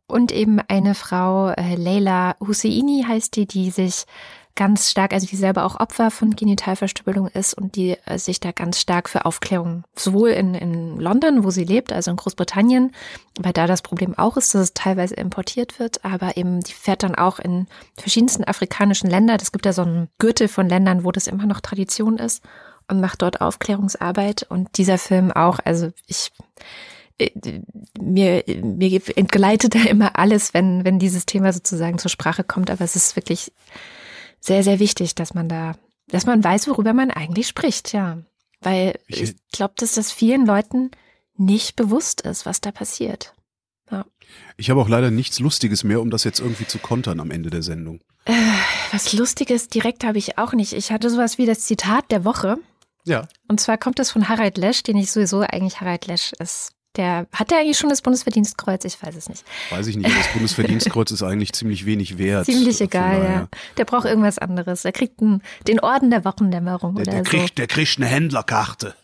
[0.06, 4.04] Und eben eine Frau, äh, Leila Husseini heißt die, die sich
[4.56, 8.52] ganz stark, also die selber auch Opfer von Genitalverstümmelung ist und die äh, sich da
[8.52, 12.92] ganz stark für Aufklärung, sowohl in, in London, wo sie lebt, also in Großbritannien,
[13.40, 17.02] weil da das Problem auch ist, dass es teilweise importiert wird, aber eben die fährt
[17.02, 19.38] dann auch in verschiedensten afrikanischen Ländern.
[19.40, 22.42] Es gibt ja so einen Gürtel von Ländern, wo das immer noch Tradition ist
[22.88, 26.30] und macht dort Aufklärungsarbeit und dieser Film auch, also ich
[27.18, 27.30] äh,
[28.00, 32.84] mir, mir entgleitet da immer alles, wenn, wenn dieses Thema sozusagen zur Sprache kommt, aber
[32.84, 33.52] es ist wirklich
[34.44, 35.76] sehr, sehr wichtig, dass man da,
[36.08, 38.18] dass man weiß, worüber man eigentlich spricht, ja.
[38.60, 40.90] Weil ich, ich glaube, dass das vielen Leuten
[41.36, 43.34] nicht bewusst ist, was da passiert.
[43.90, 44.06] Ja.
[44.56, 47.50] Ich habe auch leider nichts Lustiges mehr, um das jetzt irgendwie zu kontern am Ende
[47.50, 48.00] der Sendung.
[48.24, 48.32] Äh,
[48.92, 50.72] was Lustiges direkt habe ich auch nicht.
[50.72, 52.58] Ich hatte sowas wie das Zitat der Woche.
[53.04, 53.28] Ja.
[53.48, 57.26] Und zwar kommt es von Harald Lesch, den ich sowieso eigentlich Harald Lesch ist der
[57.32, 58.84] hat er eigentlich schon das Bundesverdienstkreuz?
[58.84, 59.44] Ich weiß es nicht.
[59.70, 60.16] Weiß ich nicht.
[60.16, 62.46] Das Bundesverdienstkreuz ist eigentlich ziemlich wenig wert.
[62.46, 63.48] Ziemlich egal, ja.
[63.76, 64.84] Der braucht irgendwas anderes.
[64.84, 67.54] Er kriegt einen, den Orden der Wochendämmerung der, oder der kriegt, so.
[67.56, 68.94] Der kriegt eine Händlerkarte.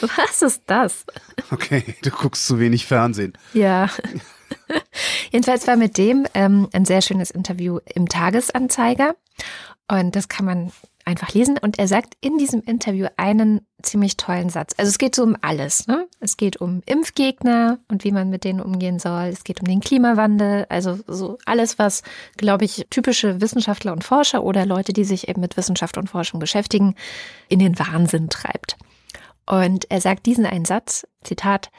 [0.00, 1.04] Was ist das?
[1.50, 3.34] Okay, du guckst zu wenig Fernsehen.
[3.52, 3.90] Ja.
[5.30, 9.14] Jedenfalls war mit dem ähm, ein sehr schönes Interview im Tagesanzeiger.
[9.88, 10.72] Und das kann man
[11.04, 11.58] einfach lesen.
[11.58, 14.74] Und er sagt in diesem Interview einen ziemlich tollen Satz.
[14.76, 15.86] Also es geht so um alles.
[15.86, 16.06] Ne?
[16.20, 19.24] Es geht um Impfgegner und wie man mit denen umgehen soll.
[19.24, 20.66] Es geht um den Klimawandel.
[20.68, 22.02] Also so alles, was,
[22.36, 26.40] glaube ich, typische Wissenschaftler und Forscher oder Leute, die sich eben mit Wissenschaft und Forschung
[26.40, 26.94] beschäftigen,
[27.48, 28.76] in den Wahnsinn treibt.
[29.46, 31.70] Und er sagt diesen einen Satz, Zitat,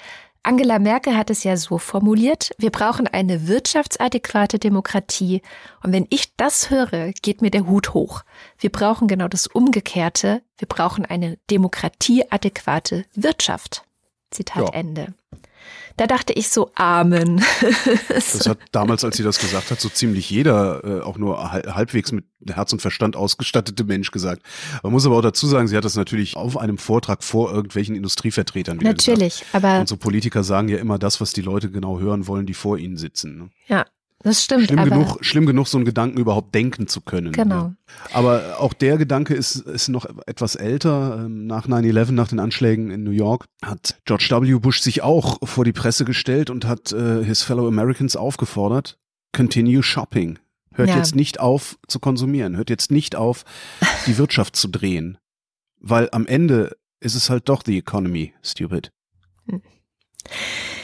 [0.46, 5.42] Angela Merkel hat es ja so formuliert, wir brauchen eine wirtschaftsadäquate Demokratie.
[5.82, 8.22] Und wenn ich das höre, geht mir der Hut hoch.
[8.60, 10.44] Wir brauchen genau das Umgekehrte.
[10.60, 13.86] Wir brauchen eine demokratieadäquate Wirtschaft.
[14.30, 14.80] Zitat ja.
[14.80, 15.16] Ende.
[15.98, 17.42] Da dachte ich so, Amen.
[18.10, 22.12] das hat damals, als sie das gesagt hat, so ziemlich jeder, äh, auch nur halbwegs
[22.12, 24.44] mit Herz und Verstand ausgestattete Mensch gesagt.
[24.84, 27.96] Man muss aber auch dazu sagen, sie hat das natürlich auf einem Vortrag vor irgendwelchen
[27.96, 29.56] Industrievertretern wieder Natürlich, gesagt.
[29.56, 29.80] aber.
[29.80, 32.78] Und so Politiker sagen ja immer das, was die Leute genau hören wollen, die vor
[32.78, 33.38] ihnen sitzen.
[33.38, 33.50] Ne?
[33.68, 33.86] Ja,
[34.26, 34.66] das stimmt.
[34.66, 37.32] Schlimm genug, schlimm genug, so einen Gedanken überhaupt denken zu können.
[37.32, 37.56] Genau.
[37.56, 37.76] Ja.
[38.12, 41.26] Aber auch der Gedanke ist, ist noch etwas älter.
[41.26, 44.58] Ähm, nach 9-11, nach den Anschlägen in New York, hat George W.
[44.58, 48.98] Bush sich auch vor die Presse gestellt und hat äh, his fellow Americans aufgefordert,
[49.32, 50.40] continue shopping.
[50.74, 50.98] Hört ja.
[50.98, 53.46] jetzt nicht auf zu konsumieren, hört jetzt nicht auf,
[54.08, 55.20] die Wirtschaft zu drehen.
[55.80, 58.92] Weil am Ende ist es halt doch the economy, stupid.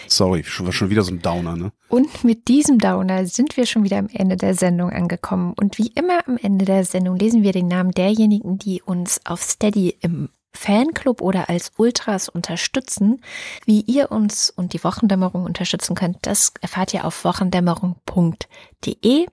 [0.07, 1.71] Sorry, schon, schon wieder so ein Downer, ne?
[1.87, 5.53] Und mit diesem Downer sind wir schon wieder am Ende der Sendung angekommen.
[5.55, 9.41] Und wie immer am Ende der Sendung lesen wir den Namen derjenigen, die uns auf
[9.41, 13.21] Steady im Fanclub oder als Ultras unterstützen.
[13.65, 19.25] Wie ihr uns und die Wochendämmerung unterstützen könnt, das erfahrt ihr auf wochendämmerung.de.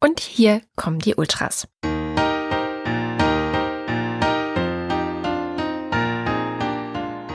[0.00, 1.68] Und hier kommen die Ultras.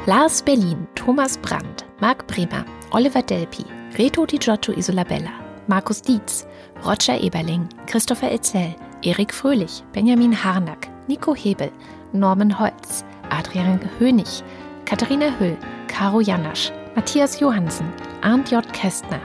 [0.05, 3.65] Lars Berlin, Thomas Brandt, Marc Bremer, Oliver Delpi,
[3.97, 5.31] Reto Di Giotto Isolabella,
[5.67, 6.45] Markus Dietz,
[6.85, 11.71] Roger Eberling, Christopher Etzel, Erik Fröhlich, Benjamin Harnack, Nico Hebel,
[12.13, 14.43] Norman Holz, Adrian Hönig,
[14.85, 17.91] Katharina Hüll, Caro Janasch, Matthias Johansen,
[18.21, 18.61] Arndt J.
[18.73, 19.21] Kästner,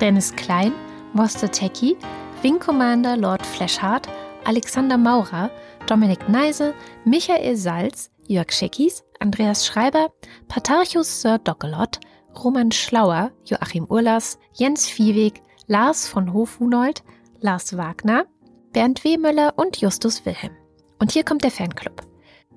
[0.00, 0.72] Dennis Klein,
[1.12, 1.96] Moster Tecki,
[2.42, 4.08] Wing Commander Lord Fleshhardt,
[4.44, 5.50] Alexander Maurer,
[5.86, 10.08] Dominik Neise, Michael Salz, Jörg Scheckis, Andreas Schreiber,
[10.48, 12.00] Patarchus Sir Dockelot,
[12.42, 17.02] Roman Schlauer, Joachim Urlas, Jens Viehweg, Lars von Hofhunold,
[17.40, 18.26] Lars Wagner,
[18.72, 20.52] Bernd Wehmöller und Justus Wilhelm.
[20.98, 22.02] Und hier kommt der Fanclub.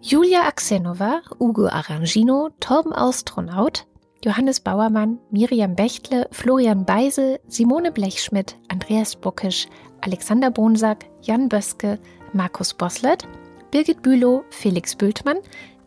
[0.02, 3.88] Julia Axenova, Ugo Arangino, Torben Astronaut,
[4.24, 9.68] Johannes Bauermann, Miriam Bechtle, Florian Beisel, Simone Blechschmidt, Andreas Buckisch,
[10.02, 12.00] Alexander Bonsack, Jan Böske,
[12.34, 13.28] Markus Boslett,
[13.72, 15.38] Birgit Bülow, Felix Bültmann,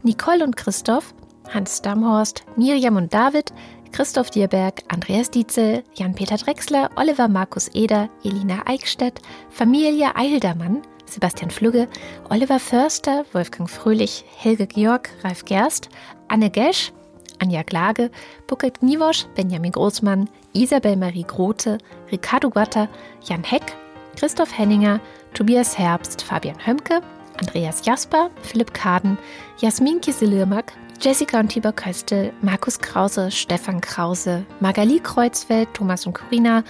[0.02, 1.14] Nicole und Christoph,
[1.48, 3.52] Hans Damhorst, Miriam und David,
[3.92, 9.20] Christoph Dierberg, Andreas Dietzel, Jan-Peter Drechsler, Oliver Markus Eder, Elina Eickstedt,
[9.50, 11.88] Familie Eildermann, Sebastian Flügge,
[12.28, 15.88] Oliver Förster, Wolfgang Fröhlich, Helge Georg, Ralf Gerst,
[16.28, 16.92] Anne Gesch,
[17.40, 18.10] Anja Glage,
[18.46, 21.78] Burkhard Niewosch, Benjamin Großmann, Isabel Marie Grote,
[22.12, 22.88] Ricardo Guatta,
[23.24, 23.74] Jan Heck,
[24.16, 25.00] Christoph Henninger,
[25.34, 27.00] Tobias Herbst, Fabian Hömke,
[27.40, 29.18] Andreas Jasper, Philipp Kaden,
[29.60, 30.72] Jasmin Kiselirmak,
[31.02, 36.62] Jessica und Tibor Köstel, Markus Krause, Stefan Krause, Magali Kreuzfeld, Thomas und Corina,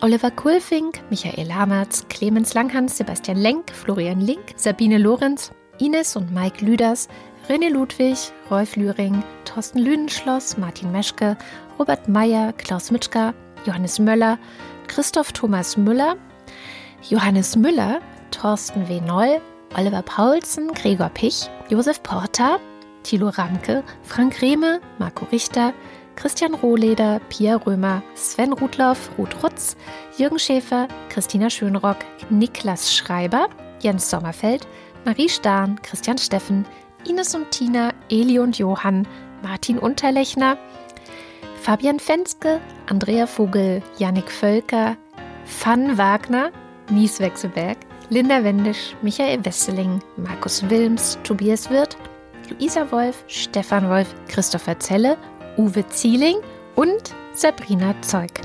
[0.00, 6.64] Oliver Kulfink, Michael Lamertz, Clemens Langhans, Sebastian Lenk, Florian Link, Sabine Lorenz, Ines und Mike
[6.64, 7.08] Lüders,
[7.48, 8.18] René Ludwig,
[8.50, 11.36] Rolf Lühring, Thorsten Lüdenschloss, Martin Meschke,
[11.78, 13.34] Robert Meyer, Klaus Mitschka,
[13.66, 14.40] Johannes Möller,
[14.88, 16.16] Christoph Thomas Müller,
[17.08, 18.00] Johannes Müller,
[18.32, 19.00] Thorsten W.
[19.00, 19.40] Noll,
[19.76, 22.58] Oliver Paulsen, Gregor Pich, Josef Porter,
[23.02, 25.72] Thilo Ramke, Frank Rehme, Marco Richter,
[26.16, 29.76] Christian Rohleder, Pia Römer, Sven Rudloff, Ruth Rutz,
[30.16, 31.98] Jürgen Schäfer, Christina Schönrock,
[32.28, 33.48] Niklas Schreiber,
[33.80, 34.66] Jens Sommerfeld,
[35.04, 36.66] Marie Stahn, Christian Steffen,
[37.08, 39.08] Ines und Tina, Eli und Johann,
[39.42, 40.58] Martin Unterlechner,
[41.62, 44.96] Fabian Fenske, Andrea Vogel, Jannik Völker,
[45.62, 46.50] Van Wagner,
[46.90, 47.78] Mies Wechselberg,
[48.10, 51.96] Linda Wendisch, Michael Wesseling, Markus Wilms, Tobias Wirth,
[52.50, 55.16] Luisa Wolf, Stefan Wolf, Christopher Zelle,
[55.56, 56.36] Uwe Zieling
[56.74, 58.40] und Sabrina Zeug.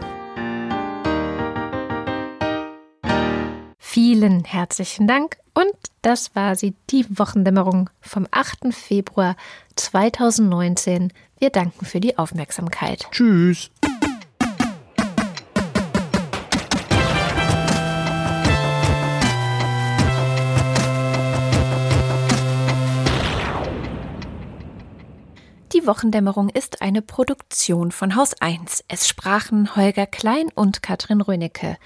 [3.78, 8.74] Vielen herzlichen Dank und das war sie, die Wochendämmerung vom 8.
[8.74, 9.36] Februar
[9.76, 11.12] 2019.
[11.39, 13.08] Wir danken für die Aufmerksamkeit.
[13.12, 13.72] Tschüss.
[25.86, 28.86] Die Wochendämmerung ist eine Produktion von Haus 1.
[28.88, 31.77] Es sprachen Holger Klein und Katrin Rönecke.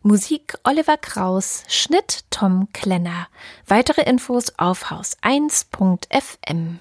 [0.00, 3.26] Musik Oliver Kraus, Schnitt Tom Klenner.
[3.66, 6.78] Weitere Infos auf haus1.fm.